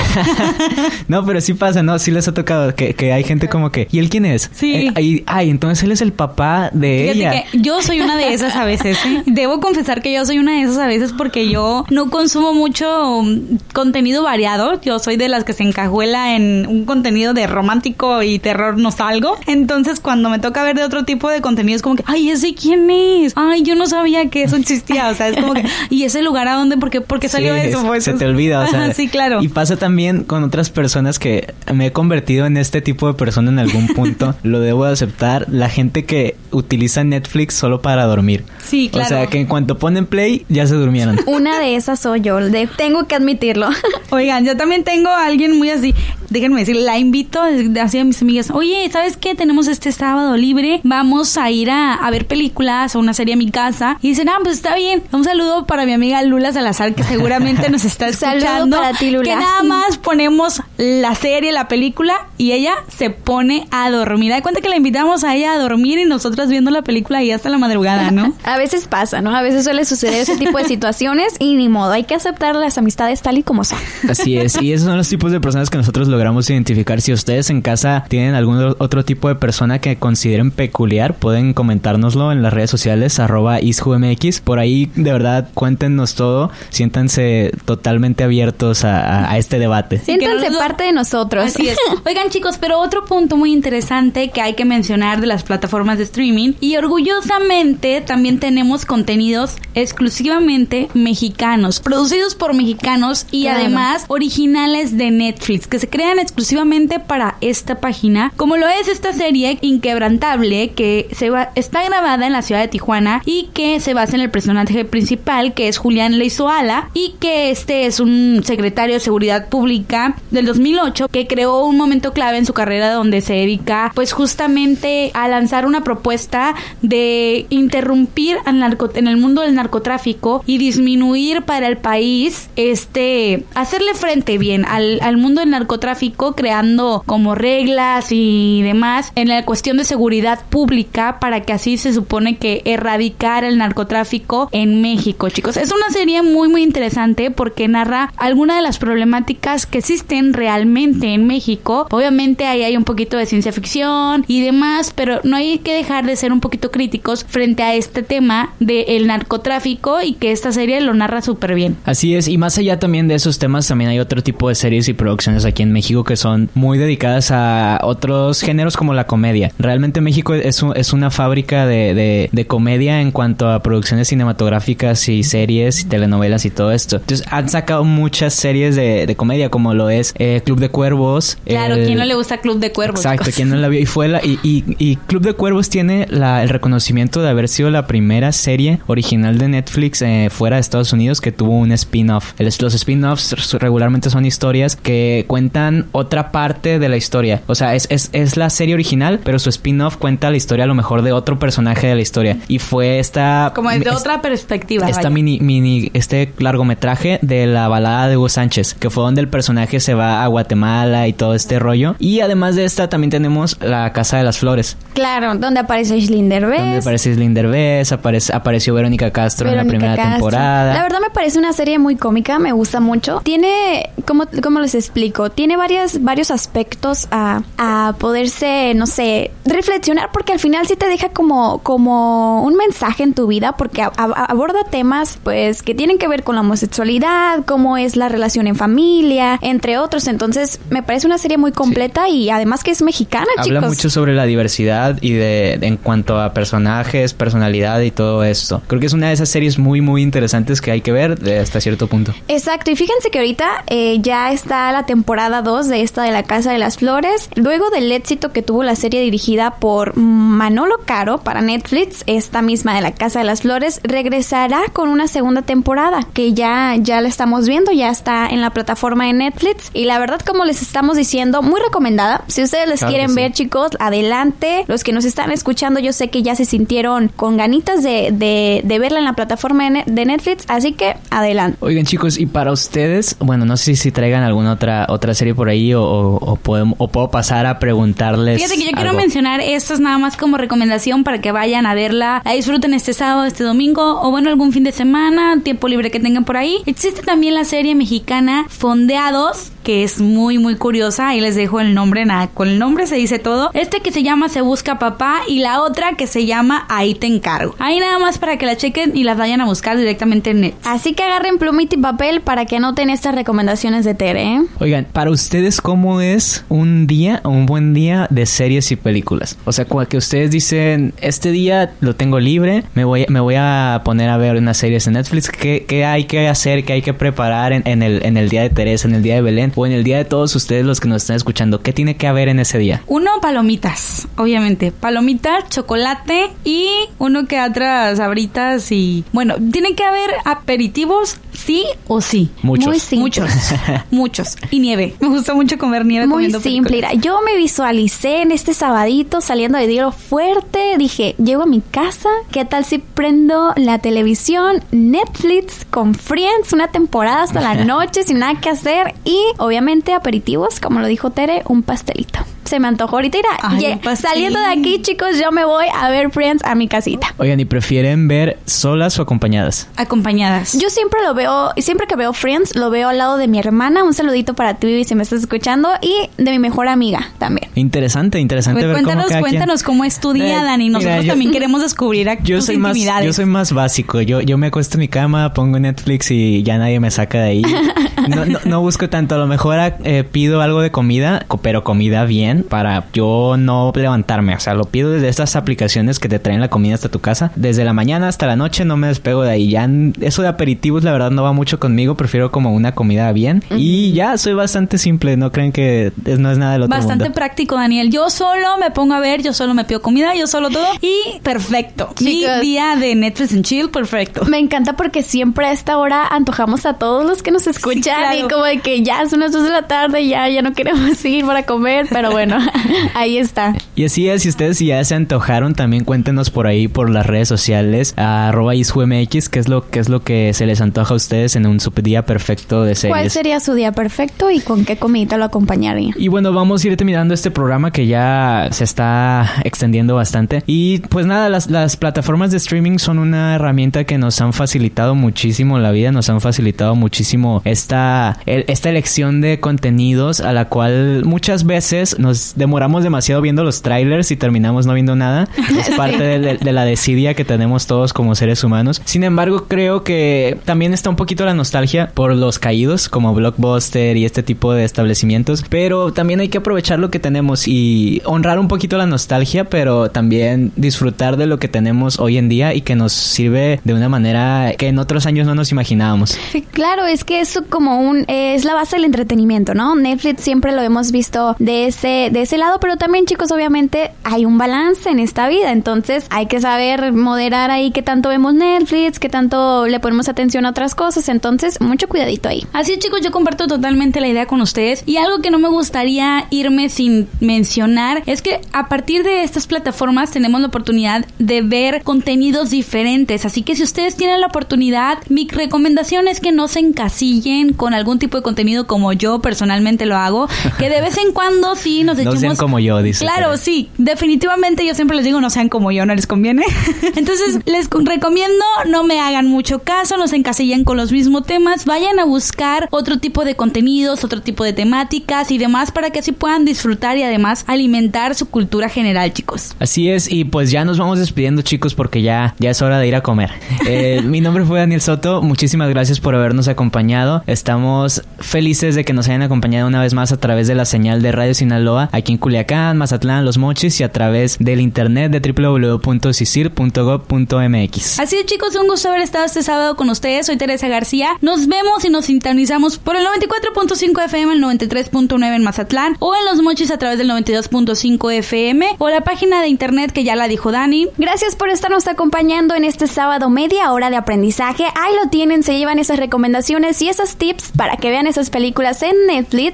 no, 1.07 1.25
pero 1.25 1.41
sí 1.41 1.53
pasa, 1.53 1.83
¿no? 1.83 1.99
Sí 1.99 2.11
les 2.11 2.27
ha 2.27 2.33
tocado 2.33 2.73
que, 2.75 2.95
que 2.95 3.13
hay 3.13 3.23
gente 3.23 3.49
como 3.49 3.71
que, 3.71 3.87
¿y 3.91 3.99
él 3.99 4.09
quién 4.09 4.25
es? 4.25 4.49
Sí. 4.53 4.91
Eh, 4.95 5.23
ay, 5.25 5.49
entonces 5.49 5.83
él 5.83 5.91
es 5.91 6.01
el 6.01 6.13
papá 6.13 6.69
de 6.73 7.11
ella. 7.11 7.43
yo 7.53 7.81
soy 7.81 8.01
una 8.01 8.17
de 8.17 8.33
esas 8.33 8.55
a 8.55 8.65
veces. 8.65 8.97
¿eh? 9.05 9.23
Debo 9.25 9.59
confesar 9.59 10.01
que 10.01 10.13
yo 10.13 10.25
soy 10.25 10.39
una 10.39 10.53
de 10.53 10.63
esas 10.63 10.77
a 10.77 10.87
veces 10.87 11.13
porque 11.17 11.49
yo 11.49 11.85
no 11.89 12.09
consumo 12.09 12.53
mucho 12.53 13.21
mm, 13.23 13.57
contenido 13.73 14.23
variado. 14.23 14.81
Yo 14.81 14.99
soy 14.99 15.17
de 15.17 15.29
las 15.29 15.43
que 15.43 15.53
se 15.53 15.63
encajuela 15.63 16.35
en 16.35 16.65
un 16.67 16.85
contenido 16.85 17.33
de 17.33 17.47
romántico 17.47 18.23
y 18.23 18.39
terror 18.39 18.77
no 18.77 18.91
salgo. 18.91 19.37
Entonces, 19.47 19.99
cuando 19.99 20.29
me 20.29 20.39
toca 20.39 20.63
ver 20.63 20.75
de 20.75 20.83
otro 20.83 21.03
tipo 21.03 21.29
de 21.29 21.41
contenido, 21.41 21.75
es 21.75 21.81
como 21.81 21.95
que, 21.95 22.03
ay, 22.07 22.29
ese 22.29 22.53
quién 22.53 22.89
es. 22.89 23.33
Ay, 23.35 23.63
yo 23.63 23.75
no 23.75 23.85
sabía 23.85 24.29
que 24.29 24.43
eso 24.43 24.55
existía. 24.55 25.09
O 25.09 25.15
sea, 25.15 25.22
es 25.29 25.37
como 25.37 25.53
que, 25.53 25.63
¿y 25.89 26.03
ese 26.03 26.21
lugar 26.21 26.47
a 26.47 26.55
dónde? 26.55 26.77
¿Por 26.77 26.89
qué, 27.19 27.29
salió 27.29 27.55
eso? 27.55 27.83
Pues, 27.85 28.03
se 28.03 28.13
te 28.13 28.25
olvida, 28.25 28.61
o 28.61 28.67
sea. 28.67 28.93
sí, 28.93 29.07
claro. 29.07 29.41
Y 29.41 29.47
pasa 29.47 29.77
también 29.77 30.23
con 30.23 30.43
otras 30.43 30.69
personas 30.69 31.19
que 31.19 31.53
me 31.73 31.87
he 31.87 31.91
convertido 31.91 32.45
en 32.45 32.57
este 32.57 32.81
tipo 32.81 33.07
de 33.07 33.13
persona 33.13 33.51
en 33.51 33.59
algún 33.59 33.87
punto. 33.87 34.35
Lo 34.43 34.59
debo 34.59 34.85
aceptar. 34.85 35.45
La 35.49 35.69
gente 35.69 36.05
que 36.05 36.35
utiliza 36.51 37.03
Netflix 37.03 37.55
solo 37.55 37.81
para 37.81 38.05
dormir. 38.05 38.43
Sí, 38.59 38.89
claro. 38.91 39.05
O 39.05 39.09
sea, 39.09 39.27
que 39.27 39.39
en 39.39 39.47
cuanto 39.47 39.77
ponen 39.77 40.05
play, 40.05 40.45
ya 40.49 40.67
se 40.67 40.75
durmieron. 40.75 41.19
Una 41.25 41.59
de 41.59 41.75
esas 41.75 41.99
soy 41.99 42.21
yo. 42.21 42.37
tengo 42.77 43.07
que 43.07 43.15
admitirlo. 43.15 43.69
Oigan, 44.09 44.45
yo 44.45 44.57
también 44.57 44.83
tengo 44.83 45.09
a 45.09 45.25
alguien 45.25 45.57
muy 45.57 45.69
así. 45.69 45.93
Déjenme 46.33 46.61
decir, 46.61 46.75
la 46.75 46.97
invito 46.97 47.39
así 47.79 47.99
a 47.99 48.03
mis 48.03 48.19
amigas. 48.23 48.49
Oye, 48.49 48.89
¿sabes 48.91 49.17
qué? 49.17 49.35
Tenemos 49.35 49.67
este 49.67 49.91
sábado 49.91 50.35
libre. 50.35 50.81
Vamos 50.83 51.37
a 51.37 51.51
ir 51.51 51.69
a, 51.69 51.93
a 51.93 52.09
ver 52.09 52.25
películas 52.25 52.95
o 52.95 52.99
una 52.99 53.13
serie 53.13 53.35
a 53.35 53.37
mi 53.37 53.51
casa. 53.51 53.99
Y 54.01 54.09
dicen, 54.09 54.29
ah, 54.29 54.39
pues 54.41 54.55
está 54.55 54.73
bien. 54.73 55.03
Un 55.11 55.23
saludo 55.23 55.67
para 55.67 55.85
mi 55.85 55.93
amiga 55.93 56.23
Lula 56.23 56.51
Salazar, 56.51 56.95
que 56.95 57.03
seguramente 57.03 57.69
nos 57.69 57.85
está 57.85 58.07
escuchando. 58.09 58.77
Para 58.77 58.97
ti, 58.97 59.11
Lula. 59.11 59.29
Que 59.29 59.35
nada 59.35 59.61
más 59.61 59.99
ponemos 59.99 60.63
la 60.77 61.13
serie, 61.13 61.51
la 61.51 61.67
película, 61.67 62.15
y 62.39 62.53
ella 62.53 62.73
se 62.87 63.11
pone 63.11 63.67
a 63.69 63.91
dormir. 63.91 64.31
Da 64.31 64.41
cuenta 64.41 64.59
que 64.59 64.69
la 64.69 64.75
invitamos 64.75 65.23
a 65.23 65.35
ella 65.35 65.53
a 65.53 65.59
dormir 65.59 65.99
y 65.99 66.05
nosotras 66.05 66.49
viendo 66.49 66.71
la 66.71 66.81
película 66.81 67.21
y 67.21 67.29
hasta 67.29 67.49
la 67.49 67.59
madrugada, 67.59 68.09
¿no? 68.09 68.33
a 68.43 68.57
veces 68.57 68.87
pasa, 68.87 69.21
¿no? 69.21 69.35
A 69.35 69.43
veces 69.43 69.65
suele 69.65 69.85
suceder 69.85 70.21
ese 70.21 70.37
tipo 70.37 70.57
de 70.57 70.63
situaciones 70.63 71.35
y 71.37 71.53
ni 71.53 71.69
modo, 71.69 71.91
hay 71.91 72.05
que 72.05 72.15
aceptar 72.15 72.55
las 72.55 72.79
amistades 72.79 73.21
tal 73.21 73.37
y 73.37 73.43
como 73.43 73.63
son. 73.63 73.77
Así 74.09 74.35
es, 74.35 74.59
y 74.59 74.73
esos 74.73 74.87
son 74.87 74.97
los 74.97 75.07
tipos 75.07 75.31
de 75.31 75.39
personas 75.39 75.69
que 75.69 75.77
nosotros 75.77 76.07
logramos 76.07 76.22
identificar. 76.49 77.01
Si 77.01 77.13
ustedes 77.13 77.49
en 77.49 77.61
casa 77.61 78.05
tienen 78.07 78.35
algún 78.35 78.75
otro 78.79 79.03
tipo 79.05 79.27
de 79.27 79.35
persona 79.35 79.79
que 79.79 79.97
consideren 79.97 80.51
peculiar, 80.51 81.15
pueden 81.15 81.53
comentárnoslo 81.53 82.31
en 82.31 82.41
las 82.41 82.53
redes 82.53 82.69
sociales, 82.69 83.19
arroba 83.19 83.61
isjumx. 83.61 84.41
Por 84.41 84.59
ahí, 84.59 84.91
de 84.95 85.11
verdad, 85.11 85.49
cuéntenos 85.53 86.15
todo, 86.15 86.51
siéntanse 86.69 87.51
totalmente 87.65 88.23
abiertos 88.23 88.83
a, 88.83 89.37
este 89.37 89.59
debate. 89.59 89.97
Siéntanse 89.99 90.51
parte 90.57 90.83
de 90.83 90.91
nosotros. 90.91 91.45
Así 91.45 91.67
es. 91.67 91.77
Oigan, 92.05 92.29
chicos, 92.29 92.57
pero 92.59 92.79
otro 92.79 93.05
punto 93.05 93.37
muy 93.37 93.51
interesante 93.51 94.29
que 94.29 94.41
hay 94.41 94.53
que 94.53 94.65
mencionar 94.65 95.21
de 95.21 95.27
las 95.27 95.43
plataformas 95.43 95.97
de 95.97 96.03
streaming 96.03 96.53
y 96.59 96.77
orgullosamente 96.77 98.01
también 98.01 98.39
tenemos 98.39 98.85
contenidos 98.85 99.55
exclusivamente 99.75 100.87
mexicanos, 100.93 101.79
producidos 101.79 102.35
por 102.35 102.53
mexicanos 102.53 103.25
y 103.31 103.47
además 103.47 104.05
originales 104.07 104.97
de 104.97 105.11
Netflix, 105.11 105.67
que 105.67 105.79
se 105.79 105.89
crean 105.89 106.12
exclusivamente 106.19 106.99
para 106.99 107.35
esta 107.41 107.79
página, 107.79 108.31
como 108.37 108.57
lo 108.57 108.67
es 108.67 108.87
esta 108.87 109.13
serie 109.13 109.57
Inquebrantable, 109.61 110.71
que 110.71 111.07
se 111.15 111.29
va, 111.29 111.51
está 111.55 111.83
grabada 111.83 112.25
en 112.25 112.33
la 112.33 112.41
ciudad 112.41 112.61
de 112.61 112.67
Tijuana 112.67 113.21
y 113.25 113.49
que 113.53 113.79
se 113.79 113.93
basa 113.93 114.15
en 114.15 114.21
el 114.21 114.29
personaje 114.29 114.85
principal, 114.85 115.53
que 115.53 115.67
es 115.67 115.77
Julián 115.77 116.17
Leizoala, 116.17 116.89
y 116.93 117.15
que 117.19 117.51
este 117.51 117.85
es 117.85 117.99
un 117.99 118.41
secretario 118.43 118.95
de 118.95 118.99
Seguridad 118.99 119.49
Pública 119.49 120.15
del 120.31 120.45
2008 120.45 121.07
que 121.09 121.27
creó 121.27 121.65
un 121.65 121.77
momento 121.77 122.13
clave 122.13 122.37
en 122.37 122.45
su 122.45 122.53
carrera 122.53 122.91
donde 122.91 123.21
se 123.21 123.33
dedica 123.33 123.91
pues 123.95 124.11
justamente 124.11 125.11
a 125.13 125.27
lanzar 125.27 125.65
una 125.65 125.83
propuesta 125.83 126.55
de 126.81 127.45
interrumpir 127.49 128.37
en 128.45 129.07
el 129.07 129.17
mundo 129.17 129.41
del 129.41 129.55
narcotráfico 129.55 130.43
y 130.45 130.57
disminuir 130.57 131.43
para 131.43 131.67
el 131.67 131.77
país 131.77 132.49
este 132.55 133.45
hacerle 133.55 133.93
frente 133.93 134.37
bien 134.37 134.65
al, 134.65 134.99
al 135.01 135.17
mundo 135.17 135.41
del 135.41 135.49
narcotráfico 135.51 135.92
creando 136.35 137.03
como 137.05 137.35
reglas 137.35 138.07
y 138.11 138.61
demás 138.63 139.11
en 139.15 139.27
la 139.27 139.45
cuestión 139.45 139.77
de 139.77 139.85
seguridad 139.85 140.39
pública 140.49 141.17
para 141.19 141.41
que 141.41 141.53
así 141.53 141.77
se 141.77 141.93
supone 141.93 142.37
que 142.37 142.61
erradicar 142.65 143.43
el 143.43 143.57
narcotráfico 143.57 144.49
en 144.51 144.81
México 144.81 145.29
chicos 145.29 145.57
es 145.57 145.71
una 145.71 145.89
serie 145.91 146.21
muy 146.21 146.49
muy 146.49 146.63
interesante 146.63 147.31
porque 147.31 147.67
narra 147.67 148.11
algunas 148.17 148.57
de 148.57 148.63
las 148.63 148.77
problemáticas 148.77 149.65
que 149.65 149.79
existen 149.79 150.33
realmente 150.33 151.13
en 151.13 151.27
México 151.27 151.87
obviamente 151.91 152.45
ahí 152.45 152.63
hay 152.63 152.77
un 152.77 152.83
poquito 152.83 153.17
de 153.17 153.25
ciencia 153.25 153.51
ficción 153.51 154.25
y 154.27 154.41
demás 154.41 154.93
pero 154.95 155.19
no 155.23 155.35
hay 155.35 155.59
que 155.59 155.73
dejar 155.73 156.05
de 156.05 156.15
ser 156.15 156.31
un 156.31 156.39
poquito 156.39 156.71
críticos 156.71 157.25
frente 157.27 157.63
a 157.63 157.75
este 157.75 158.03
tema 158.03 158.53
del 158.59 159.07
narcotráfico 159.07 160.01
y 160.01 160.13
que 160.13 160.31
esta 160.31 160.51
serie 160.51 160.81
lo 160.81 160.93
narra 160.93 161.21
súper 161.21 161.55
bien. 161.55 161.77
Así 161.85 162.15
es, 162.15 162.27
y 162.27 162.37
más 162.37 162.57
allá 162.57 162.79
también 162.79 163.07
de 163.07 163.15
esos 163.15 163.39
temas, 163.39 163.67
también 163.67 163.89
hay 163.89 163.99
otro 163.99 164.23
tipo 164.23 164.49
de 164.49 164.55
series 164.55 164.87
y 164.87 164.93
producciones 164.93 165.45
aquí 165.45 165.63
en 165.63 165.71
México 165.71 165.82
México 165.83 166.05
que 166.05 166.15
son 166.15 166.49
muy 166.53 166.77
dedicadas 166.77 167.29
a 167.31 167.81
otros 167.83 168.39
géneros 168.39 168.77
como 168.77 168.93
la 168.93 169.05
comedia. 169.05 169.51
Realmente 169.59 169.99
México 169.99 170.33
es, 170.33 170.63
es 170.75 170.93
una 170.93 171.11
fábrica 171.11 171.65
de, 171.65 172.29
de, 172.31 172.47
comedia 172.47 173.01
en 173.01 173.11
cuanto 173.11 173.49
a 173.49 173.61
producciones 173.61 174.07
cinematográficas 174.07 175.09
y 175.09 175.23
series 175.23 175.81
y 175.81 175.85
telenovelas 175.85 176.45
y 176.45 176.51
todo 176.51 176.71
esto. 176.71 176.97
Entonces 176.97 177.27
han 177.29 177.49
sacado 177.49 177.83
muchas 177.83 178.33
series 178.33 178.77
de, 178.77 179.05
de 179.05 179.15
comedia 179.17 179.49
como 179.49 179.73
lo 179.73 179.89
es 179.89 180.13
eh, 180.19 180.41
Club 180.45 180.61
de 180.61 180.69
Cuervos. 180.69 181.37
Claro, 181.45 181.75
¿quién 181.75 181.97
no 181.97 182.05
le 182.05 182.15
gusta 182.15 182.37
Club 182.37 182.59
de 182.59 182.71
Cuervos? 182.71 182.99
Exacto, 183.01 183.31
¿quién 183.35 183.49
no 183.49 183.57
la 183.57 183.67
vio? 183.67 183.81
Y 183.81 183.85
fue 183.85 184.07
la, 184.07 184.23
y, 184.23 184.39
y, 184.41 184.95
Club 184.95 185.23
de 185.23 185.33
Cuervos 185.33 185.67
tiene 185.69 186.07
la, 186.09 186.43
el 186.43 186.49
reconocimiento 186.49 187.21
de 187.21 187.27
haber 187.27 187.49
sido 187.49 187.69
la 187.71 187.87
primera 187.87 188.31
serie 188.31 188.79
original 188.87 189.37
de 189.37 189.49
Netflix 189.49 190.01
eh, 190.01 190.29
fuera 190.31 190.55
de 190.55 190.61
Estados 190.61 190.93
Unidos 190.93 191.19
que 191.19 191.33
tuvo 191.33 191.57
un 191.57 191.73
spin-off. 191.73 192.33
Los 192.39 192.73
spin-offs 192.73 193.53
regularmente 193.59 194.09
son 194.09 194.25
historias 194.25 194.77
que 194.77 195.25
cuentan 195.27 195.72
otra 195.91 196.31
parte 196.31 196.79
de 196.79 196.89
la 196.89 196.97
historia. 196.97 197.41
O 197.47 197.55
sea, 197.55 197.75
es, 197.75 197.87
es, 197.89 198.09
es 198.13 198.37
la 198.37 198.49
serie 198.49 198.73
original, 198.73 199.19
pero 199.23 199.39
su 199.39 199.49
spin-off 199.49 199.97
cuenta 199.97 200.29
la 200.29 200.37
historia 200.37 200.65
a 200.65 200.67
lo 200.67 200.75
mejor 200.75 201.01
de 201.01 201.11
otro 201.11 201.39
personaje 201.39 201.87
de 201.87 201.95
la 201.95 202.01
historia. 202.01 202.37
Y 202.47 202.59
fue 202.59 202.99
esta... 202.99 203.51
Como 203.55 203.69
desde 203.69 203.89
otra 203.89 204.21
perspectiva. 204.21 204.87
Esta 204.87 205.09
mini, 205.09 205.39
mini, 205.39 205.89
este 205.93 206.31
largometraje 206.37 207.19
de 207.21 207.47
la 207.47 207.67
balada 207.67 208.07
de 208.07 208.17
Hugo 208.17 208.29
Sánchez, 208.29 208.73
que 208.75 208.89
fue 208.89 209.03
donde 209.03 209.21
el 209.21 209.27
personaje 209.27 209.79
se 209.79 209.93
va 209.93 210.23
a 210.23 210.27
Guatemala 210.27 211.07
y 211.07 211.13
todo 211.13 211.35
este 211.35 211.59
rollo. 211.59 211.95
Y 211.99 212.19
además 212.19 212.55
de 212.55 212.65
esta 212.65 212.89
también 212.89 213.11
tenemos 213.11 213.57
La 213.61 213.91
Casa 213.93 214.17
de 214.17 214.23
las 214.23 214.37
Flores. 214.37 214.77
Claro, 214.93 215.35
donde 215.35 215.59
aparece 215.59 215.99
Slinder 215.99 216.33
Derbez. 216.41 216.59
Donde 216.59 216.77
aparece 216.77 217.13
Slinder 217.13 217.43
Derbez, 217.43 217.91
aparece, 217.91 218.33
apareció 218.33 218.73
Verónica 218.73 219.11
Castro 219.11 219.49
en 219.49 219.57
la 219.57 219.65
primera 219.65 219.95
temporada. 219.95 220.73
La 220.73 220.83
verdad 220.83 220.99
me 221.01 221.09
parece 221.09 221.39
una 221.39 221.53
serie 221.53 221.79
muy 221.79 221.95
cómica, 221.95 222.39
me 222.39 222.51
gusta 222.51 222.79
mucho. 222.79 223.21
Tiene, 223.23 223.89
¿cómo, 224.05 224.25
cómo 224.41 224.59
les 224.59 224.75
explico? 224.75 225.29
Tiene 225.29 225.57
varias, 225.63 226.03
varios 226.03 226.29
aspectos 226.29 227.07
a, 227.09 227.41
a 227.57 227.95
poderse, 227.97 228.73
no 228.75 228.85
sé, 228.85 229.31
reflexionar 229.45 230.09
porque 230.11 230.33
al 230.33 230.39
final 230.39 230.67
sí 230.67 230.75
te 230.75 230.89
deja 230.89 231.07
como, 231.07 231.59
como 231.59 232.43
un 232.43 232.55
mensaje 232.55 233.03
en 233.03 233.13
tu 233.13 233.27
vida 233.27 233.53
porque 233.53 233.81
aborda 233.81 234.65
temas 234.69 235.17
pues 235.23 235.63
que 235.63 235.73
tienen 235.73 235.97
que 235.99 236.09
ver 236.09 236.23
con 236.23 236.35
la 236.35 236.41
homosexualidad, 236.41 237.45
cómo 237.45 237.77
es 237.77 237.95
la 237.95 238.09
relación 238.09 238.47
en 238.47 238.57
familia, 238.57 239.39
entre 239.41 239.77
otros. 239.77 240.07
Entonces 240.07 240.59
me 240.69 240.83
parece 240.83 241.07
una 241.07 241.17
serie 241.17 241.37
muy 241.37 241.53
completa 241.53 242.09
y 242.09 242.29
además 242.29 242.61
que 242.65 242.71
es 242.71 242.81
mexicana, 242.81 243.27
Habla 243.37 243.61
mucho 243.61 243.89
sobre 243.89 244.13
la 244.13 244.25
diversidad 244.25 244.97
y 244.99 245.13
de, 245.13 245.53
en 245.61 245.77
cuanto 245.77 246.19
a 246.19 246.33
personajes, 246.33 247.13
personalidad 247.13 247.79
y 247.79 247.91
todo 247.91 248.25
esto. 248.25 248.61
Creo 248.67 248.81
que 248.81 248.87
es 248.87 248.93
una 248.93 249.07
de 249.07 249.13
esas 249.13 249.29
series 249.29 249.57
muy 249.57 249.79
muy 249.79 250.01
interesantes 250.01 250.59
que 250.59 250.71
hay 250.71 250.81
que 250.81 250.91
ver 250.91 251.17
hasta 251.39 251.61
cierto 251.61 251.87
punto. 251.87 252.13
Exacto, 252.27 252.69
y 252.69 252.75
fíjense 252.75 253.09
que 253.11 253.19
ahorita 253.19 253.63
eh, 253.67 253.99
ya 254.01 254.33
está 254.33 254.69
la 254.73 254.85
temporada 254.85 255.41
2 255.41 255.52
de 255.61 255.81
esta 255.81 256.01
de 256.01 256.11
la 256.11 256.23
Casa 256.23 256.51
de 256.51 256.57
las 256.57 256.77
Flores. 256.77 257.29
Luego 257.35 257.69
del 257.69 257.91
éxito 257.91 258.31
que 258.31 258.41
tuvo 258.41 258.63
la 258.63 258.75
serie 258.75 259.01
dirigida 259.01 259.51
por 259.59 259.95
Manolo 259.95 260.79
Caro 260.85 261.19
para 261.19 261.41
Netflix, 261.41 262.03
esta 262.07 262.41
misma 262.41 262.73
de 262.75 262.81
la 262.81 262.93
Casa 262.93 263.19
de 263.19 263.25
las 263.25 263.41
Flores 263.41 263.79
regresará 263.83 264.63
con 264.73 264.89
una 264.89 265.07
segunda 265.07 265.43
temporada 265.43 266.07
que 266.13 266.33
ya, 266.33 266.75
ya 266.77 267.01
la 267.01 267.07
estamos 267.07 267.47
viendo, 267.47 267.71
ya 267.71 267.89
está 267.89 268.27
en 268.27 268.41
la 268.41 268.49
plataforma 268.49 269.05
de 269.05 269.13
Netflix 269.13 269.69
y 269.73 269.85
la 269.85 269.99
verdad 269.99 270.21
como 270.21 270.43
les 270.43 270.61
estamos 270.61 270.97
diciendo, 270.97 271.43
muy 271.43 271.61
recomendada. 271.61 272.23
Si 272.27 272.41
ustedes 272.41 272.67
les 272.67 272.83
quieren 272.83 273.13
ver 273.13 273.31
chicos, 273.31 273.71
adelante. 273.79 274.65
Los 274.67 274.83
que 274.83 274.91
nos 274.91 275.05
están 275.05 275.31
escuchando 275.31 275.79
yo 275.79 275.93
sé 275.93 276.09
que 276.09 276.23
ya 276.23 276.35
se 276.35 276.45
sintieron 276.45 277.09
con 277.09 277.37
ganitas 277.37 277.83
de, 277.83 278.09
de, 278.11 278.79
verla 278.79 278.99
en 278.99 279.05
la 279.05 279.13
plataforma 279.13 279.69
de, 279.85 280.05
Netflix, 280.05 280.45
así 280.47 280.73
que 280.73 280.95
adelante. 281.09 281.57
Oigan 281.61 281.85
chicos, 281.85 282.17
y 282.17 282.25
para 282.25 282.51
ustedes, 282.51 283.15
bueno, 283.19 283.45
no 283.45 283.55
sé 283.57 283.75
si 283.75 283.91
traigan 283.91 284.23
alguna 284.23 284.53
otra, 284.53 284.85
otra 284.89 285.13
serie 285.13 285.35
por 285.35 285.42
ahí 285.49 285.73
o, 285.73 285.83
o, 285.83 286.37
puedo 286.37 287.09
pasar 287.09 287.45
a 287.45 287.59
preguntarles. 287.59 288.37
Fíjate 288.37 288.57
que 288.57 288.65
yo 288.65 288.71
quiero 288.71 288.93
mencionar 288.93 289.39
esto 289.41 289.73
es 289.73 289.79
nada 289.79 289.97
más 289.97 290.17
como 290.17 290.37
recomendación 290.37 291.03
para 291.03 291.21
que 291.21 291.31
vayan 291.31 291.65
a 291.65 291.73
verla, 291.73 292.21
la 292.25 292.31
disfruten 292.31 292.73
este 292.73 292.93
sábado, 292.93 293.25
este 293.25 293.43
domingo 293.43 294.01
o 294.01 294.11
bueno, 294.11 294.29
algún 294.29 294.51
fin 294.51 294.63
de 294.63 294.71
semana, 294.71 295.39
tiempo 295.43 295.67
libre 295.67 295.91
que 295.91 295.99
tengan 295.99 296.25
por 296.25 296.37
ahí. 296.37 296.57
Existe 296.65 297.01
también 297.01 297.33
la 297.33 297.45
serie 297.45 297.75
mexicana 297.75 298.45
Fondeados 298.49 299.52
que 299.63 299.83
es 299.83 300.01
muy 300.01 300.37
muy 300.37 300.55
curiosa. 300.55 301.09
Ahí 301.09 301.21
les 301.21 301.35
dejo 301.35 301.59
el 301.59 301.73
nombre, 301.73 302.05
nada, 302.05 302.27
con 302.27 302.49
el 302.49 302.59
nombre 302.59 302.87
se 302.87 302.95
dice 302.95 303.19
todo. 303.19 303.49
Este 303.53 303.79
que 303.81 303.91
se 303.91 304.03
llama 304.03 304.29
Se 304.29 304.41
Busca 304.41 304.79
Papá 304.79 305.21
y 305.27 305.39
la 305.39 305.61
otra 305.61 305.93
que 305.93 306.07
se 306.07 306.25
llama 306.25 306.65
Ahí 306.69 306.95
te 306.95 307.07
encargo. 307.07 307.55
Ahí 307.59 307.79
nada 307.79 307.99
más 307.99 308.17
para 308.17 308.37
que 308.37 308.45
la 308.45 308.57
chequen 308.57 308.95
y 308.95 309.03
las 309.03 309.17
vayan 309.17 309.41
a 309.41 309.45
buscar 309.45 309.77
directamente 309.77 310.31
en 310.31 310.41
net. 310.41 310.53
Así 310.63 310.93
que 310.93 311.03
agarren 311.03 311.37
plumita 311.37 311.75
y 311.75 311.79
papel 311.79 312.21
para 312.21 312.45
que 312.45 312.57
anoten 312.57 312.89
estas 312.89 313.15
recomendaciones 313.15 313.85
de 313.85 313.95
Tere. 313.95 314.23
¿eh? 314.23 314.41
Oigan, 314.59 314.85
para 314.91 315.09
ustedes, 315.09 315.61
¿cómo 315.61 316.01
es 316.01 316.45
un 316.49 316.87
día, 316.87 317.21
un 317.23 317.45
buen 317.45 317.73
día 317.73 318.07
de 318.09 318.25
series 318.25 318.71
y 318.71 318.75
películas? 318.75 319.37
O 319.45 319.51
sea, 319.51 319.65
que 319.89 319.97
ustedes 319.97 320.31
dicen, 320.31 320.93
este 321.01 321.31
día 321.31 321.73
lo 321.79 321.95
tengo 321.95 322.19
libre, 322.19 322.63
me 322.73 322.85
voy, 322.85 323.05
me 323.09 323.19
voy 323.19 323.35
a 323.37 323.81
poner 323.83 324.09
a 324.09 324.17
ver 324.17 324.35
unas 324.35 324.57
series 324.57 324.87
en 324.87 324.93
Netflix. 324.93 325.29
¿Qué, 325.29 325.65
qué 325.67 325.85
hay 325.85 326.05
que 326.05 326.27
hacer? 326.27 326.63
¿Qué 326.63 326.73
hay 326.73 326.81
que 326.81 326.93
preparar 326.93 327.53
en, 327.53 327.83
el, 327.83 328.05
en 328.05 328.17
el 328.17 328.29
día 328.29 328.41
de 328.41 328.49
Teresa, 328.49 328.87
en 328.87 328.95
el 328.95 329.03
día 329.03 329.15
de 329.15 329.21
Belén? 329.21 329.52
O 329.55 329.65
en 329.65 329.71
el 329.71 329.83
día 329.83 329.97
de 329.97 330.05
todos 330.05 330.35
ustedes 330.35 330.65
los 330.65 330.79
que 330.79 330.87
nos 330.87 331.03
están 331.03 331.15
escuchando, 331.15 331.61
¿qué 331.61 331.73
tiene 331.73 331.95
que 331.95 332.07
haber 332.07 332.27
en 332.27 332.39
ese 332.39 332.57
día? 332.57 332.81
Uno, 332.87 333.11
palomitas, 333.21 334.07
obviamente. 334.17 334.71
Palomitas, 334.71 335.49
chocolate 335.49 336.31
y 336.43 336.67
uno 336.99 337.25
que 337.25 337.41
otras 337.41 337.99
abritas 337.99 338.71
y... 338.71 339.03
Bueno, 339.11 339.35
tiene 339.51 339.75
que 339.75 339.83
haber 339.83 340.11
aperitivos 340.25 341.17
sí 341.33 341.65
o 341.87 342.01
sí. 342.01 342.29
Muchos. 342.41 342.93
Muchos. 342.93 343.29
muchos. 343.91 344.37
Y 344.51 344.59
nieve. 344.59 344.95
Me 344.99 345.09
gusta 345.09 345.33
mucho 345.33 345.57
comer 345.57 345.85
nieve. 345.85 346.07
Muy 346.07 346.31
simple. 346.31 346.87
Yo 346.99 347.21
me 347.21 347.35
visualicé 347.35 348.21
en 348.21 348.31
este 348.31 348.53
sabadito 348.53 349.21
saliendo 349.21 349.57
de 349.57 349.67
Diego 349.67 349.91
fuerte. 349.91 350.77
Dije, 350.77 351.15
llego 351.17 351.43
a 351.43 351.47
mi 351.47 351.61
casa. 351.61 352.09
¿Qué 352.31 352.45
tal 352.45 352.65
si 352.65 352.77
prendo 352.77 353.53
la 353.55 353.79
televisión, 353.79 354.63
Netflix 354.71 355.65
con 355.69 355.95
Friends, 355.95 356.53
una 356.53 356.69
temporada 356.69 357.23
hasta 357.23 357.41
la 357.41 357.55
noche 357.65 358.03
sin 358.03 358.19
nada 358.19 358.39
que 358.39 358.49
hacer 358.49 358.95
y 359.05 359.17
obviamente 359.37 359.93
aperitivos, 359.93 360.59
como 360.59 360.79
lo 360.79 360.87
dijo 360.87 361.11
Tere, 361.11 361.43
un 361.47 361.63
pastelito 361.63 362.19
se 362.53 362.59
me 362.59 362.67
antojó 362.67 362.97
ahorita. 362.97 363.17
Ir 363.59 363.79
saliendo 363.97 364.39
de 364.39 364.45
aquí, 364.45 364.79
chicos, 364.79 365.19
yo 365.19 365.31
me 365.31 365.43
voy 365.43 365.65
a 365.73 365.89
ver 365.89 366.11
Friends 366.11 366.43
a 366.45 366.53
mi 366.53 366.67
casita. 366.67 367.15
Oigan, 367.17 367.39
¿y 367.39 367.45
prefieren 367.45 368.07
ver 368.07 368.37
solas 368.45 368.99
o 368.99 369.01
acompañadas? 369.01 369.67
Acompañadas. 369.75 370.55
Yo 370.59 370.69
siempre 370.69 370.99
lo 371.01 371.15
veo, 371.15 371.51
siempre 371.57 371.87
que 371.87 371.95
veo 371.95 372.13
Friends, 372.13 372.55
lo 372.55 372.69
veo 372.69 372.89
al 372.89 372.99
lado 372.99 373.17
de 373.17 373.27
mi 373.27 373.39
hermana. 373.39 373.83
Un 373.83 373.95
saludito 373.95 374.35
para 374.35 374.53
ti, 374.53 374.83
si 374.83 374.93
me 374.93 375.01
estás 375.01 375.21
escuchando. 375.21 375.69
Y 375.81 376.11
de 376.21 376.29
mi 376.29 376.37
mejor 376.37 376.67
amiga 376.67 377.09
también. 377.17 377.49
Interesante, 377.55 378.19
interesante 378.19 378.61
pues 378.61 378.67
ver 378.67 378.83
cuéntanos, 378.83 379.07
cómo 379.07 379.21
cuéntanos 379.21 379.63
cómo 379.63 379.83
es 379.83 379.99
tu 379.99 380.13
día, 380.13 380.41
eh, 380.41 380.43
Dani. 380.43 380.69
Nosotros 380.69 381.07
también 381.07 381.31
queremos 381.31 381.59
descubrir 381.59 382.07
aquí 382.07 382.23
yo 382.33 382.41
soy 382.41 382.57
Más, 382.57 382.77
yo 383.03 383.13
soy 383.13 383.25
más 383.25 383.51
básico. 383.51 383.99
Yo, 384.01 384.21
yo 384.21 384.37
me 384.37 384.45
acuesto 384.45 384.77
en 384.77 384.81
mi 384.81 384.89
cama, 384.89 385.33
pongo 385.33 385.57
Netflix 385.57 386.11
y 386.11 386.43
ya 386.43 386.59
nadie 386.59 386.79
me 386.79 386.91
saca 386.91 387.17
de 387.17 387.29
ahí. 387.29 387.41
no, 388.09 388.25
no, 388.45 388.61
busco 388.61 388.89
tanto. 388.89 389.15
A 389.15 389.17
lo 389.17 389.25
mejor 389.25 389.57
eh, 389.83 390.03
pido 390.03 390.39
algo 390.41 390.61
de 390.61 390.69
comida, 390.69 391.25
pero 391.41 391.63
comida 391.63 392.05
bien 392.05 392.42
para 392.49 392.85
yo 392.93 393.35
no 393.37 393.71
levantarme. 393.75 394.35
O 394.35 394.39
sea, 394.39 394.53
lo 394.53 394.65
pido 394.65 394.91
desde 394.91 395.09
estas 395.09 395.35
aplicaciones 395.35 395.99
que 395.99 396.09
te 396.09 396.19
traen 396.19 396.41
la 396.41 396.49
comida 396.49 396.75
hasta 396.75 396.89
tu 396.89 396.99
casa. 396.99 397.31
Desde 397.35 397.63
la 397.63 397.73
mañana 397.73 398.07
hasta 398.07 398.27
la 398.27 398.35
noche 398.35 398.65
no 398.65 398.77
me 398.77 398.87
despego 398.87 399.23
de 399.23 399.31
ahí. 399.31 399.49
Ya 399.49 399.69
eso 400.01 400.21
de 400.21 400.27
aperitivos, 400.27 400.83
la 400.83 400.91
verdad, 400.91 401.11
no 401.11 401.23
va 401.23 401.33
mucho 401.33 401.59
conmigo. 401.59 401.95
Prefiero 401.95 402.31
como 402.31 402.53
una 402.53 402.73
comida 402.73 403.11
bien. 403.11 403.43
Y 403.51 403.93
ya 403.93 404.17
soy 404.17 404.33
bastante 404.33 404.77
simple. 404.77 405.17
No 405.17 405.31
creen 405.31 405.51
que 405.51 405.91
no 406.05 406.31
es 406.31 406.37
nada 406.37 406.53
del 406.53 406.63
otro 406.63 406.75
Bastante 406.75 407.11
práctico, 407.11 407.55
Daniel. 407.55 407.89
Yo 407.89 408.09
solo 408.09 408.57
me 408.57 408.71
pongo 408.71 408.93
a 408.93 408.99
ver, 408.99 409.21
yo 409.21 409.33
solo 409.33 409.53
me 409.53 409.65
pido 409.65 409.81
comida, 409.81 410.15
yo 410.15 410.27
solo 410.27 410.49
todo. 410.49 410.63
Y 410.81 411.19
perfecto. 411.21 411.93
Mi 412.01 412.25
día 412.41 412.75
de 412.75 412.95
Netflix 412.95 413.33
and 413.33 413.45
chill, 413.45 413.69
perfecto. 413.69 414.25
Me 414.25 414.37
encanta 414.37 414.75
porque 414.75 415.01
siempre 415.01 415.45
a 415.45 415.51
esta 415.51 415.77
hora 415.77 416.07
antojamos 416.07 416.65
a 416.65 416.73
todos 416.73 417.05
los 417.05 417.23
que 417.23 417.31
nos 417.31 417.47
escuchan. 417.47 418.17
Y 418.17 418.23
como 418.23 418.43
de 418.43 418.59
que 418.59 418.83
ya 418.83 419.07
son 419.07 419.21
las 419.21 419.31
2 419.31 419.43
de 419.43 419.49
la 419.49 419.67
tarde, 419.67 420.07
ya, 420.07 420.27
ya 420.29 420.41
no 420.41 420.53
queremos 420.53 421.03
ir 421.05 421.25
para 421.25 421.43
comer. 421.43 421.87
Pero 421.89 422.11
bueno, 422.11 422.22
Ahí 422.93 423.17
está. 423.17 423.55
Y 423.75 423.85
así 423.85 424.07
es, 424.09 424.23
si 424.23 424.29
ustedes 424.29 424.59
ya 424.59 424.83
se 424.83 424.95
antojaron, 424.95 425.55
también 425.55 425.83
cuéntenos 425.83 426.29
por 426.29 426.47
ahí 426.47 426.67
por 426.67 426.89
las 426.89 427.05
redes 427.05 427.27
sociales, 427.27 427.93
a 427.97 428.29
arroba 428.29 428.55
isumx, 428.55 429.29
qué 429.29 429.39
es 429.39 429.47
lo 429.47 429.69
que 429.69 429.79
es 429.79 429.89
lo 429.89 430.03
que 430.03 430.33
se 430.33 430.45
les 430.45 430.61
antoja 430.61 430.93
a 430.93 430.97
ustedes 430.97 431.35
en 431.35 431.45
un 431.45 431.59
día 431.81 432.05
perfecto 432.05 432.63
de 432.63 432.75
series. 432.75 432.95
¿Cuál 432.95 433.09
sería 433.09 433.39
su 433.39 433.53
día 433.53 433.71
perfecto 433.71 434.29
y 434.29 434.39
con 434.39 434.65
qué 434.65 434.77
comida 434.77 435.17
lo 435.17 435.25
acompañaría? 435.25 435.93
Y 435.97 436.07
bueno, 436.07 436.33
vamos 436.33 436.63
a 436.63 436.67
ir 436.67 436.77
terminando 436.77 437.13
este 437.13 437.31
programa 437.31 437.71
que 437.71 437.87
ya 437.87 438.49
se 438.51 438.63
está 438.63 439.29
extendiendo 439.43 439.95
bastante. 439.95 440.43
Y 440.45 440.79
pues 440.79 441.05
nada, 441.05 441.29
las, 441.29 441.49
las 441.49 441.77
plataformas 441.77 442.31
de 442.31 442.37
streaming 442.37 442.77
son 442.77 442.99
una 442.99 443.35
herramienta 443.35 443.83
que 443.85 443.97
nos 443.97 444.19
han 444.21 444.33
facilitado 444.33 444.95
muchísimo 444.95 445.59
la 445.59 445.71
vida, 445.71 445.91
nos 445.91 446.09
han 446.09 446.21
facilitado 446.21 446.75
muchísimo 446.75 447.41
esta, 447.45 448.19
esta 448.25 448.69
elección 448.69 449.21
de 449.21 449.39
contenidos 449.39 450.19
a 450.19 450.33
la 450.33 450.45
cual 450.45 451.03
muchas 451.05 451.45
veces 451.45 451.99
nos 451.99 452.12
nos 452.13 452.33
demoramos 452.35 452.83
demasiado 452.83 453.21
viendo 453.21 453.43
los 453.43 453.63
trailers 453.63 454.11
y 454.11 454.15
terminamos 454.15 454.67
no 454.67 454.73
viendo 454.73 454.95
nada. 454.95 455.27
Es 455.59 455.69
parte 455.75 456.19
de, 456.19 456.51
la 456.53 456.65
desidia 456.65 457.15
que 457.15 457.25
tenemos 457.25 457.65
todos 457.65 457.93
como 457.93 458.13
seres 458.13 458.43
humanos. 458.43 458.81
Sin 458.85 459.03
embargo, 459.03 459.45
creo 459.47 459.83
que 459.83 460.37
también 460.45 460.73
está 460.73 460.89
un 460.89 460.95
poquito 460.95 461.25
la 461.25 461.33
nostalgia 461.33 461.89
por 461.93 462.15
los 462.15 462.37
caídos 462.37 462.89
como 462.89 463.13
Blockbuster 463.13 463.97
y 463.97 464.05
este 464.05 464.21
tipo 464.21 464.53
de 464.53 464.63
establecimientos, 464.63 465.43
pero 465.49 465.91
también 465.93 466.19
hay 466.19 466.29
que 466.29 466.37
aprovechar 466.37 466.79
lo 466.79 466.91
que 466.91 466.99
tenemos 466.99 467.47
y 467.47 468.01
honrar 468.05 468.37
un 468.37 468.47
poquito 468.47 468.77
la 468.77 468.85
nostalgia, 468.85 469.45
pero 469.45 469.89
también 469.89 470.51
disfrutar 470.55 471.17
de 471.17 471.25
lo 471.25 471.39
que 471.39 471.47
tenemos 471.47 471.99
hoy 471.99 472.17
en 472.17 472.29
día 472.29 472.53
y 472.53 472.61
que 472.61 472.75
nos 472.75 472.93
sirve 472.93 473.59
de 473.63 473.73
una 473.73 473.89
manera 473.89 474.53
que 474.57 474.67
en 474.67 474.77
otros 474.77 475.05
años 475.05 475.25
no 475.25 475.33
nos 475.33 475.51
imaginábamos. 475.51 476.17
claro, 476.51 476.85
es 476.85 477.03
que 477.03 477.21
eso 477.21 477.45
como 477.49 477.79
un 477.79 478.05
es 478.07 478.45
la 478.45 478.53
base 478.53 478.75
del 478.75 478.85
entretenimiento, 478.85 479.53
¿no? 479.53 479.75
Netflix 479.75 480.21
siempre 480.21 480.51
lo 480.51 480.61
hemos 480.61 480.91
visto 480.91 481.35
de 481.39 481.67
ese 481.67 482.02
de 482.09 482.21
ese 482.21 482.37
lado, 482.37 482.59
pero 482.59 482.77
también 482.77 483.05
chicos, 483.05 483.31
obviamente 483.31 483.91
hay 484.03 484.25
un 484.25 484.37
balance 484.37 484.89
en 484.89 484.99
esta 484.99 485.27
vida, 485.27 485.51
entonces 485.51 486.05
hay 486.09 486.27
que 486.27 486.39
saber 486.39 486.93
moderar 486.93 487.51
ahí 487.51 487.71
qué 487.71 487.81
tanto 487.81 488.09
vemos 488.09 488.33
Netflix, 488.33 488.99
qué 488.99 489.09
tanto 489.09 489.67
le 489.67 489.79
ponemos 489.79 490.09
atención 490.09 490.45
a 490.45 490.51
otras 490.51 490.75
cosas, 490.75 491.09
entonces 491.09 491.59
mucho 491.61 491.87
cuidadito 491.87 492.29
ahí. 492.29 492.45
Así 492.53 492.77
chicos, 492.77 493.01
yo 493.01 493.11
comparto 493.11 493.47
totalmente 493.47 494.01
la 494.01 494.07
idea 494.07 494.25
con 494.25 494.41
ustedes. 494.41 494.83
Y 494.85 494.97
algo 494.97 495.19
que 495.21 495.31
no 495.31 495.39
me 495.39 495.49
gustaría 495.49 496.27
irme 496.29 496.69
sin 496.69 497.07
mencionar 497.19 498.03
es 498.05 498.21
que 498.21 498.41
a 498.51 498.67
partir 498.67 499.03
de 499.03 499.23
estas 499.23 499.47
plataformas 499.47 500.11
tenemos 500.11 500.41
la 500.41 500.47
oportunidad 500.47 501.05
de 501.19 501.41
ver 501.41 501.83
contenidos 501.83 502.49
diferentes, 502.49 503.25
así 503.25 503.41
que 503.41 503.55
si 503.55 503.63
ustedes 503.63 503.95
tienen 503.95 504.21
la 504.21 504.27
oportunidad, 504.27 504.99
mi 505.09 505.27
recomendación 505.27 506.07
es 506.07 506.19
que 506.19 506.31
no 506.31 506.47
se 506.47 506.59
encasillen 506.59 507.53
con 507.53 507.73
algún 507.73 507.99
tipo 507.99 508.17
de 508.17 508.23
contenido 508.23 508.67
como 508.67 508.93
yo 508.93 509.19
personalmente 509.19 509.85
lo 509.85 509.97
hago, 509.97 510.27
que 510.57 510.69
de 510.69 510.81
vez 510.81 510.97
en 510.97 511.13
cuando 511.13 511.55
sí 511.55 511.83
nos 511.83 511.92
echemos... 512.01 512.15
No 512.15 512.21
sean 512.21 512.35
como 512.35 512.59
yo, 512.59 512.81
dice. 512.81 513.05
Claro, 513.05 513.37
sí, 513.37 513.69
definitivamente 513.77 514.65
yo 514.65 514.75
siempre 514.75 514.95
les 514.97 515.05
digo 515.05 515.21
no 515.21 515.29
sean 515.29 515.49
como 515.49 515.71
yo, 515.71 515.85
no 515.85 515.95
les 515.95 516.07
conviene. 516.07 516.43
Entonces 516.95 517.39
les 517.45 517.69
recomiendo 517.69 518.43
no 518.69 518.83
me 518.83 518.99
hagan 518.99 519.27
mucho 519.27 519.59
caso, 519.59 519.97
no 519.97 520.07
se 520.07 520.15
encasillen 520.15 520.63
con 520.63 520.77
los 520.77 520.91
mismos 520.91 521.25
temas, 521.25 521.65
vayan 521.65 521.99
a 521.99 522.05
buscar 522.05 522.67
otro 522.71 522.99
tipo 522.99 523.25
de 523.25 523.35
contenidos, 523.35 524.03
otro 524.03 524.21
tipo 524.21 524.43
de 524.43 524.53
temáticas 524.53 525.31
y 525.31 525.37
demás 525.37 525.71
para 525.71 525.89
que 525.89 525.99
así 525.99 526.11
puedan 526.11 526.45
disfrutar 526.45 526.97
y 526.97 527.03
además 527.03 527.43
alimentar 527.47 528.15
su 528.15 528.27
cultura 528.27 528.69
general, 528.69 529.13
chicos. 529.13 529.55
Así 529.59 529.89
es, 529.89 530.11
y 530.11 530.25
pues 530.25 530.51
ya 530.51 530.65
nos 530.65 530.77
vamos 530.77 530.99
despidiendo, 530.99 531.41
chicos, 531.41 531.75
porque 531.75 532.01
ya, 532.01 532.35
ya 532.39 532.49
es 532.49 532.61
hora 532.61 532.79
de 532.79 532.87
ir 532.87 532.95
a 532.95 533.01
comer. 533.01 533.31
Eh, 533.65 534.01
mi 534.03 534.19
nombre 534.19 534.43
fue 534.43 534.59
Daniel 534.59 534.81
Soto, 534.81 535.21
muchísimas 535.21 535.69
gracias 535.69 536.01
por 536.01 536.15
habernos 536.15 536.49
acompañado. 536.49 537.23
Estamos 537.27 538.03
felices 538.19 538.75
de 538.75 538.83
que 538.83 538.91
nos 538.91 539.07
hayan 539.07 539.21
acompañado 539.21 539.67
una 539.67 539.79
vez 539.79 539.93
más 539.93 540.11
a 540.11 540.17
través 540.17 540.47
de 540.47 540.55
la 540.55 540.65
señal 540.65 541.01
de 541.01 541.13
Radio 541.13 541.33
Sinaloa, 541.33 541.82
aquí 541.91 542.13
en 542.13 542.17
Culiacán, 542.17 542.77
Mazatlán, 542.77 543.25
Los 543.25 543.37
Mochis 543.37 543.79
y 543.79 543.83
a 543.83 543.91
través 543.91 544.37
del 544.39 544.61
internet 544.61 545.11
de 545.11 545.19
www.cisir.gov.mx. 545.19 547.99
Así 547.99 548.15
es, 548.15 548.25
chicos, 548.25 548.55
un 548.55 548.67
gusto 548.67 548.89
haber 548.89 549.01
estado 549.01 549.25
este 549.25 549.43
sábado 549.43 549.75
con 549.75 549.89
ustedes. 549.89 550.27
Soy 550.27 550.37
Teresa 550.37 550.67
García. 550.67 551.09
Nos 551.21 551.47
vemos 551.47 551.85
y 551.85 551.89
nos 551.89 552.05
sintonizamos 552.05 552.77
por 552.77 552.95
el 552.95 553.05
94.5 553.05 554.05
FM, 554.05 554.33
el 554.33 554.43
93.9 554.43 555.35
en 555.35 555.43
Mazatlán 555.43 555.95
o 555.99 556.15
en 556.15 556.25
Los 556.25 556.41
Mochis 556.41 556.71
a 556.71 556.77
través 556.77 556.97
del 556.97 557.09
92.5 557.09 558.13
FM 558.13 558.75
o 558.77 558.89
la 558.89 559.01
página 559.01 559.41
de 559.41 559.47
internet 559.47 559.91
que 559.91 560.03
ya 560.03 560.15
la 560.15 560.27
dijo 560.27 560.51
Dani. 560.51 560.87
Gracias 560.97 561.35
por 561.35 561.49
estarnos 561.49 561.87
acompañando 561.87 562.55
en 562.55 562.65
este 562.65 562.87
sábado, 562.87 563.29
media 563.29 563.71
hora 563.71 563.89
de 563.89 563.97
aprendizaje. 563.97 564.65
Ahí 564.75 564.93
lo 565.01 565.09
tienen, 565.09 565.43
se 565.43 565.57
llevan 565.57 565.79
esas 565.79 565.99
recomendaciones 565.99 566.81
y 566.81 566.89
esos 566.89 567.15
tips 567.15 567.51
para 567.55 567.77
que 567.77 567.89
vean 567.89 568.07
esas 568.07 568.29
películas 568.29 568.83
en 568.83 568.93
Netflix. 569.07 569.53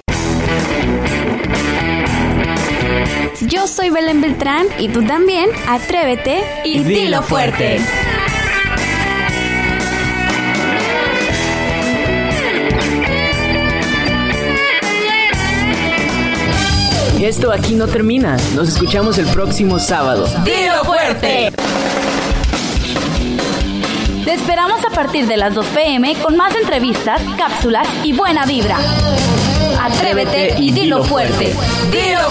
Yo 3.42 3.68
soy 3.68 3.90
Belén 3.90 4.20
Beltrán 4.20 4.68
y 4.80 4.90
tú 4.90 5.02
también. 5.02 5.50
Atrévete 5.68 6.44
y, 6.66 6.80
dilo 6.84 7.24
fuerte. 7.24 7.80
Esto 17.22 17.52
aquí 17.52 17.76
no 17.76 17.88
termina. 17.88 18.36
Nos 18.56 18.70
escuchamos 18.70 19.18
el 19.18 19.28
próximo 19.28 19.80
sábado. 19.80 20.28
¡Dilo 20.44 20.84
fuerte! 20.84 21.52
Te 24.26 24.34
esperamos 24.34 24.84
a 24.84 24.90
partir 24.90 25.28
de 25.28 25.38
las 25.38 25.54
2 25.54 25.66
pm 25.68 26.16
con 26.16 26.36
más 26.36 26.54
entrevistas, 26.56 27.22
cápsulas 27.38 27.88
y 28.04 28.12
buena 28.14 28.46
vibra. 28.46 28.78
Atrévete 29.82 30.56
y 30.60 30.72
dilo 30.72 31.04
fuerte. 31.04 31.54
¡Dilo 31.92 32.30